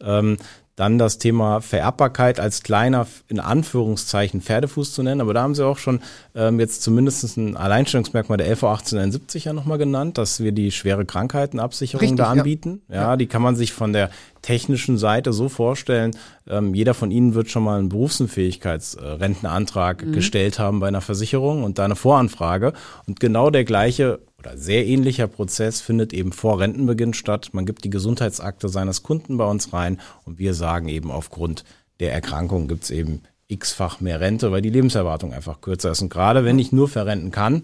Ähm, 0.00 0.38
dann 0.76 0.98
das 0.98 1.16
Thema 1.16 1.62
Vererbbarkeit 1.62 2.38
als 2.38 2.62
kleiner, 2.62 3.06
in 3.28 3.40
Anführungszeichen, 3.40 4.42
Pferdefuß 4.42 4.92
zu 4.92 5.02
nennen. 5.02 5.22
Aber 5.22 5.32
da 5.32 5.42
haben 5.42 5.54
Sie 5.54 5.66
auch 5.66 5.78
schon 5.78 6.00
ähm, 6.34 6.60
jetzt 6.60 6.82
zumindest 6.82 7.38
ein 7.38 7.56
Alleinstellungsmerkmal 7.56 8.36
der 8.36 8.48
LV 8.48 8.64
1871 8.64 9.46
ja 9.46 9.54
nochmal 9.54 9.78
genannt, 9.78 10.18
dass 10.18 10.40
wir 10.40 10.52
die 10.52 10.70
schwere 10.70 11.06
Krankheitenabsicherung 11.06 12.00
Richtig, 12.00 12.18
da 12.18 12.30
anbieten. 12.30 12.82
Ja. 12.88 12.94
ja. 12.94 13.16
die 13.16 13.26
kann 13.26 13.40
man 13.40 13.56
sich 13.56 13.72
von 13.72 13.94
der 13.94 14.10
technischen 14.42 14.98
Seite 14.98 15.32
so 15.32 15.48
vorstellen. 15.48 16.14
Ähm, 16.46 16.74
jeder 16.74 16.92
von 16.92 17.10
Ihnen 17.10 17.34
wird 17.34 17.50
schon 17.50 17.64
mal 17.64 17.78
einen 17.78 17.88
Berufsunfähigkeitsrentenantrag 17.88 20.04
mhm. 20.04 20.12
gestellt 20.12 20.58
haben 20.58 20.80
bei 20.80 20.88
einer 20.88 21.00
Versicherung 21.00 21.64
und 21.64 21.78
da 21.78 21.86
eine 21.86 21.96
Voranfrage. 21.96 22.74
Und 23.06 23.18
genau 23.18 23.48
der 23.48 23.64
gleiche 23.64 24.18
oder 24.46 24.56
sehr 24.56 24.86
ähnlicher 24.86 25.26
Prozess 25.26 25.80
findet 25.80 26.12
eben 26.12 26.32
vor 26.32 26.60
Rentenbeginn 26.60 27.14
statt. 27.14 27.50
Man 27.52 27.66
gibt 27.66 27.84
die 27.84 27.90
Gesundheitsakte 27.90 28.68
seines 28.68 29.02
Kunden 29.02 29.36
bei 29.36 29.44
uns 29.44 29.72
rein 29.72 30.00
und 30.24 30.38
wir 30.38 30.54
sagen 30.54 30.88
eben 30.88 31.10
aufgrund 31.10 31.64
der 32.00 32.12
Erkrankung 32.12 32.68
gibt 32.68 32.84
es 32.84 32.90
eben 32.90 33.22
x-fach 33.48 34.00
mehr 34.00 34.20
Rente, 34.20 34.52
weil 34.52 34.62
die 34.62 34.70
Lebenserwartung 34.70 35.32
einfach 35.32 35.60
kürzer 35.60 35.90
ist. 35.92 36.02
Und 36.02 36.10
gerade 36.10 36.44
wenn 36.44 36.58
ich 36.58 36.72
nur 36.72 36.88
verrenten 36.88 37.30
kann, 37.30 37.62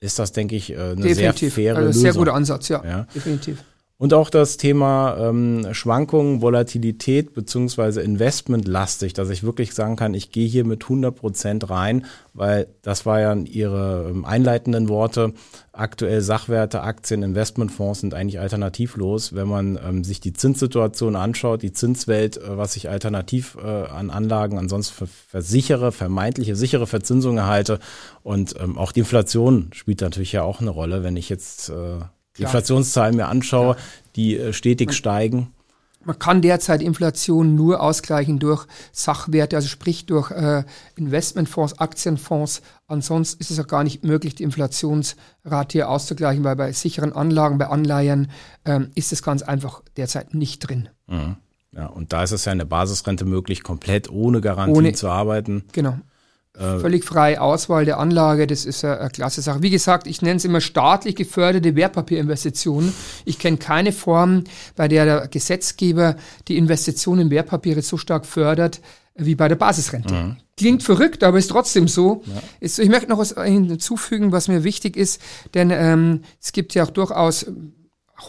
ist 0.00 0.18
das, 0.18 0.32
denke 0.32 0.56
ich, 0.56 0.72
äh, 0.72 0.76
eine 0.76 0.96
definitiv. 0.96 1.54
sehr 1.54 1.64
faire 1.64 1.76
also 1.76 1.88
Lösung. 1.88 2.02
Sehr 2.02 2.12
guter 2.14 2.34
Ansatz, 2.34 2.68
ja, 2.68 2.84
ja. 2.84 3.06
definitiv. 3.14 3.62
Und 4.00 4.14
auch 4.14 4.30
das 4.30 4.58
Thema 4.58 5.16
ähm, 5.18 5.66
Schwankungen, 5.72 6.40
Volatilität 6.40 7.34
beziehungsweise 7.34 8.00
investmentlastig, 8.00 9.12
dass 9.12 9.28
ich 9.28 9.42
wirklich 9.42 9.74
sagen 9.74 9.96
kann, 9.96 10.14
ich 10.14 10.30
gehe 10.30 10.46
hier 10.46 10.64
mit 10.64 10.84
100 10.84 11.16
Prozent 11.16 11.68
rein, 11.68 12.06
weil 12.32 12.68
das 12.82 13.06
war 13.06 13.20
ja 13.20 13.34
Ihre 13.34 14.08
ähm, 14.08 14.24
einleitenden 14.24 14.88
Worte. 14.88 15.32
Aktuell 15.78 16.22
Sachwerte, 16.22 16.82
Aktien, 16.82 17.22
Investmentfonds 17.22 18.00
sind 18.00 18.12
eigentlich 18.12 18.40
alternativlos. 18.40 19.32
Wenn 19.34 19.46
man 19.46 19.78
ähm, 19.80 20.02
sich 20.02 20.18
die 20.18 20.32
Zinssituation 20.32 21.14
anschaut, 21.14 21.62
die 21.62 21.72
Zinswelt, 21.72 22.36
äh, 22.36 22.56
was 22.56 22.74
ich 22.74 22.88
alternativ 22.88 23.56
äh, 23.62 23.66
an 23.66 24.10
Anlagen 24.10 24.58
ansonsten 24.58 25.06
versichere, 25.06 25.92
vermeintliche 25.92 26.56
sichere 26.56 26.88
Verzinsung 26.88 27.38
erhalte 27.38 27.78
und 28.24 28.56
ähm, 28.60 28.76
auch 28.76 28.90
die 28.90 29.00
Inflation 29.00 29.70
spielt 29.72 30.00
natürlich 30.00 30.32
ja 30.32 30.42
auch 30.42 30.60
eine 30.60 30.70
Rolle, 30.70 31.04
wenn 31.04 31.16
ich 31.16 31.28
jetzt 31.28 31.68
äh, 31.68 32.00
die 32.36 32.42
Inflationszahlen 32.42 33.14
mir 33.14 33.26
anschaue, 33.26 33.76
die 34.16 34.36
äh, 34.36 34.52
stetig 34.52 34.92
steigen. 34.92 35.52
Man 36.04 36.18
kann 36.18 36.42
derzeit 36.42 36.80
Inflation 36.80 37.54
nur 37.54 37.82
ausgleichen 37.82 38.38
durch 38.38 38.66
Sachwerte, 38.92 39.56
also 39.56 39.68
sprich 39.68 40.06
durch 40.06 40.30
äh, 40.30 40.64
Investmentfonds, 40.96 41.80
Aktienfonds. 41.80 42.62
Ansonsten 42.86 43.40
ist 43.40 43.50
es 43.50 43.60
auch 43.60 43.66
gar 43.66 43.84
nicht 43.84 44.04
möglich, 44.04 44.34
die 44.34 44.44
Inflationsrate 44.44 45.72
hier 45.72 45.90
auszugleichen, 45.90 46.44
weil 46.44 46.56
bei 46.56 46.72
sicheren 46.72 47.12
Anlagen, 47.12 47.58
bei 47.58 47.66
Anleihen 47.68 48.30
ähm, 48.64 48.90
ist 48.94 49.12
es 49.12 49.22
ganz 49.22 49.42
einfach 49.42 49.82
derzeit 49.96 50.34
nicht 50.34 50.60
drin. 50.60 50.88
Mhm. 51.08 51.36
Ja, 51.72 51.86
und 51.86 52.12
da 52.12 52.22
ist 52.22 52.32
es 52.32 52.44
ja 52.46 52.52
in 52.52 52.58
der 52.58 52.64
Basisrente 52.64 53.24
möglich, 53.26 53.62
komplett 53.62 54.10
ohne 54.10 54.40
Garantie 54.40 54.78
Ohne- 54.78 54.92
zu 54.94 55.08
arbeiten. 55.08 55.64
Genau. 55.72 55.98
Völlig 56.58 57.04
freie 57.04 57.40
Auswahl 57.40 57.84
der 57.84 57.98
Anlage, 57.98 58.46
das 58.46 58.64
ist 58.64 58.84
eine, 58.84 58.98
eine 58.98 59.10
klasse 59.10 59.42
Sache. 59.42 59.62
Wie 59.62 59.70
gesagt, 59.70 60.06
ich 60.06 60.22
nenne 60.22 60.36
es 60.36 60.44
immer 60.44 60.60
staatlich 60.60 61.14
geförderte 61.14 61.76
Wertpapierinvestitionen. 61.76 62.92
Ich 63.24 63.38
kenne 63.38 63.58
keine 63.58 63.92
Form, 63.92 64.44
bei 64.74 64.88
der 64.88 65.04
der 65.04 65.28
Gesetzgeber 65.28 66.16
die 66.48 66.56
Investitionen 66.56 67.22
in 67.22 67.30
Wertpapiere 67.30 67.82
so 67.82 67.96
stark 67.96 68.26
fördert 68.26 68.80
wie 69.14 69.34
bei 69.34 69.48
der 69.48 69.56
Basisrente. 69.56 70.14
Klingt 70.56 70.82
verrückt, 70.82 71.22
aber 71.24 71.38
ist 71.38 71.48
trotzdem 71.48 71.88
so. 71.88 72.22
Ist, 72.60 72.78
ich 72.78 72.88
möchte 72.88 73.08
noch 73.08 73.18
was 73.18 73.34
hinzufügen, 73.34 74.32
was 74.32 74.48
mir 74.48 74.64
wichtig 74.64 74.96
ist, 74.96 75.20
denn 75.54 75.70
ähm, 75.70 76.22
es 76.40 76.52
gibt 76.52 76.74
ja 76.74 76.84
auch 76.84 76.90
durchaus 76.90 77.46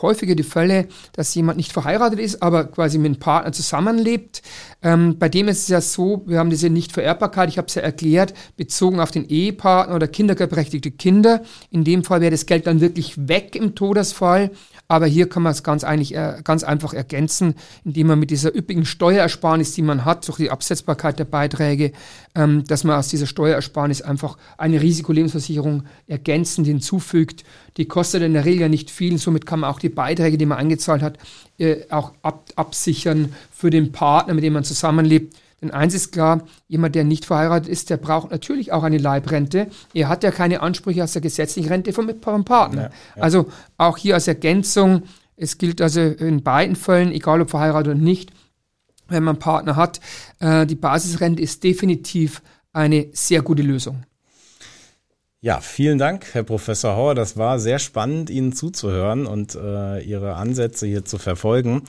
häufiger 0.02 0.36
die 0.36 0.44
Fälle, 0.44 0.88
dass 1.14 1.34
jemand 1.36 1.58
nicht 1.58 1.72
verheiratet 1.72 2.20
ist, 2.20 2.42
aber 2.42 2.66
quasi 2.66 2.98
mit 2.98 3.08
einem 3.08 3.20
Partner 3.20 3.52
zusammenlebt. 3.52 4.42
Ähm, 4.82 5.18
bei 5.18 5.30
dem 5.30 5.48
ist 5.48 5.64
es 5.64 5.68
ja 5.68 5.82
so, 5.82 6.24
wir 6.26 6.40
haben 6.40 6.50
diese 6.50 6.70
Nichtvererbbarkeit, 6.70 7.50
ich 7.50 7.58
habe 7.58 7.68
es 7.68 7.76
ja 7.76 7.82
erklärt, 7.82 8.34
bezogen 8.56 9.00
auf 9.00 9.12
den 9.12 9.28
Ehepartner 9.28 9.96
oder 9.96 10.08
kinderberechtigte 10.08 10.92
Kinder. 10.92 11.42
In 11.72 11.84
dem 11.84 12.04
Fall 12.04 12.22
wäre 12.22 12.32
das 12.32 12.46
Geld 12.46 12.68
dann 12.68 12.82
wirklich 12.82 13.28
weg 13.28 13.56
im 13.56 13.76
Todesfall. 13.76 14.52
Aber 14.92 15.06
hier 15.06 15.30
kann 15.30 15.44
man 15.44 15.52
es 15.52 15.62
ganz, 15.62 15.84
eigentlich, 15.84 16.16
äh, 16.16 16.42
ganz 16.44 16.64
einfach 16.64 16.94
ergänzen, 16.94 17.54
indem 17.86 18.08
man 18.08 18.20
mit 18.20 18.32
dieser 18.32 18.56
üppigen 18.56 18.86
Steuerersparnis, 18.86 19.74
die 19.74 19.84
man 19.84 20.04
hat, 20.04 20.28
durch 20.28 20.38
die 20.38 20.50
Absetzbarkeit 20.50 21.20
der 21.20 21.26
Beiträge, 21.26 21.92
ähm, 22.34 22.64
dass 22.66 22.84
man 22.84 22.98
aus 22.98 23.08
dieser 23.08 23.28
Steuerersparnis 23.28 24.02
einfach 24.02 24.38
eine 24.58 24.82
Risikolebensversicherung 24.82 25.84
ergänzend 26.08 26.66
hinzufügt. 26.66 27.44
Die 27.78 27.86
kostet 27.86 28.24
in 28.24 28.34
der 28.34 28.46
Regel 28.46 28.62
ja 28.62 28.68
nicht 28.68 28.90
viel, 28.90 29.20
somit 29.20 29.46
kann 29.46 29.60
man 29.60 29.70
auch 29.70 29.80
die 29.80 29.90
Beiträge, 29.90 30.40
die 30.40 30.48
man 30.48 30.58
eingezahlt 30.58 31.04
hat, 31.04 31.20
äh, 31.60 31.86
auch 31.92 32.14
ab, 32.24 32.50
absichern 32.56 33.34
für 33.52 33.70
den 33.70 33.92
Partner, 33.92 34.34
mit 34.34 34.44
dem 34.44 34.54
man 34.54 34.64
zusammenlebt. 34.64 35.36
Denn 35.62 35.72
eins 35.72 35.94
ist 35.94 36.12
klar, 36.12 36.44
jemand, 36.68 36.96
der 36.96 37.04
nicht 37.04 37.26
verheiratet 37.26 37.70
ist, 37.70 37.90
der 37.90 37.98
braucht 37.98 38.32
natürlich 38.32 38.72
auch 38.72 38.84
eine 38.84 38.98
Leibrente. 38.98 39.68
Er 39.94 40.08
hat 40.08 40.24
ja 40.24 40.32
keine 40.32 40.62
Ansprüche 40.62 41.04
aus 41.04 41.14
der 41.14 41.22
gesetzlichen 41.22 41.70
Rente 41.70 41.94
vom, 41.94 42.10
vom 42.22 42.46
Partner. 42.46 42.92
Also 43.16 43.48
auch 43.78 43.98
hier 43.98 44.16
als 44.16 44.28
Ergänzung, 44.28 45.04
es 45.36 45.58
gilt 45.58 45.82
also 45.82 46.02
in 46.02 46.44
beiden 46.44 46.76
Fällen, 46.76 47.12
egal 47.12 47.42
ob 47.42 47.50
verheiratet 47.50 47.94
oder 47.94 48.02
nicht, 48.02 48.32
wenn 49.08 49.24
man 49.24 49.36
einen 49.36 49.40
Partner 49.40 49.76
hat, 49.76 50.00
äh, 50.40 50.66
die 50.66 50.76
Basisrente 50.76 51.42
ist 51.42 51.64
definitiv 51.64 52.42
eine 52.74 53.08
sehr 53.14 53.42
gute 53.42 53.64
Lösung. 53.64 54.04
Ja, 55.42 55.62
vielen 55.62 55.98
Dank, 55.98 56.34
Herr 56.34 56.44
Professor 56.44 56.98
Hauer. 56.98 57.16
Das 57.16 57.38
war 57.38 57.60
sehr 57.60 57.80
spannend, 57.80 58.30
Ihnen 58.30 58.52
zuzuhören 58.52 59.26
und 59.26 59.56
äh, 59.56 60.02
Ihre 60.02 60.36
Ansätze 60.36 60.86
hier 60.86 61.06
zu 61.06 61.18
verfolgen. 61.18 61.84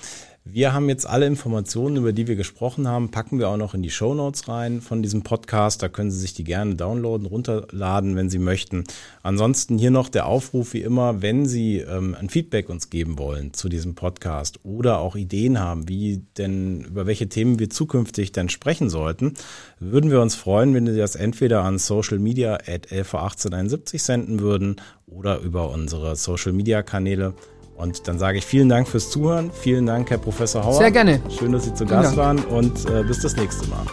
Wir 0.45 0.73
haben 0.73 0.89
jetzt 0.89 1.07
alle 1.07 1.27
Informationen, 1.27 1.99
über 1.99 2.15
die 2.15 2.27
wir 2.27 2.35
gesprochen 2.35 2.89
haben, 2.89 3.11
packen 3.11 3.39
wir 3.39 3.51
auch 3.51 3.59
noch 3.59 3.75
in 3.75 3.83
die 3.83 3.91
Show 3.91 4.15
Notes 4.15 4.49
rein 4.49 4.81
von 4.81 5.03
diesem 5.03 5.21
Podcast. 5.23 5.83
Da 5.83 5.91
können 5.91 6.11
Sie 6.11 6.19
sich 6.19 6.33
die 6.33 6.45
gerne 6.45 6.77
downloaden, 6.77 7.27
runterladen, 7.27 8.17
wenn 8.17 8.31
Sie 8.31 8.39
möchten. 8.39 8.85
Ansonsten 9.23 9.77
hier 9.77 9.91
noch 9.91 10.09
der 10.09 10.25
Aufruf 10.25 10.73
wie 10.73 10.81
immer, 10.81 11.21
wenn 11.21 11.45
Sie 11.45 11.81
ähm, 11.81 12.17
ein 12.19 12.31
Feedback 12.31 12.71
uns 12.71 12.89
geben 12.89 13.19
wollen 13.19 13.53
zu 13.53 13.69
diesem 13.69 13.95
Podcast 13.95 14.61
oder 14.63 15.01
auch 15.01 15.15
Ideen 15.15 15.61
haben, 15.61 15.91
wie 15.91 16.25
denn, 16.39 16.85
über 16.85 17.07
welche 17.07 17.29
Themen 17.29 17.59
wir 17.59 17.69
zukünftig 17.69 18.33
denn 18.33 18.49
sprechen 18.49 18.89
sollten, 18.89 19.35
würden 19.79 20.11
wir 20.11 20.23
uns 20.23 20.37
freuen, 20.37 20.73
wenn 20.73 20.87
Sie 20.87 20.97
das 20.97 21.17
entweder 21.17 21.65
an 21.65 21.77
Social 21.77 22.19
Media 22.19 22.55
at 22.55 22.89
lv1871 22.89 23.99
senden 23.99 24.41
würden 24.41 24.77
oder 25.07 25.41
über 25.41 25.71
unsere 25.71 26.17
Social 26.17 26.53
Media 26.53 26.83
Kanäle. 26.83 27.35
Und 27.81 28.07
dann 28.09 28.19
sage 28.19 28.39
ich 28.39 28.47
vielen 28.47 28.69
Dank 28.69 28.89
fürs 28.89 29.11
Zuhören. 29.11 29.51
Vielen 29.53 29.87
Dank, 29.87 30.11
Herr 30.11 30.19
Professor 30.19 30.65
Hauer. 30.65 30.79
Sehr 30.79 30.91
gerne. 30.91 31.21
Schön, 31.37 31.53
dass 31.53 31.65
Sie 31.65 31.75
zu 31.75 31.87
Gast 31.87 32.17
waren 32.17 32.39
und 32.45 32.89
äh, 32.91 33.03
bis 33.03 33.21
das 33.21 33.37
nächste 33.37 33.67
Mal. 33.69 33.85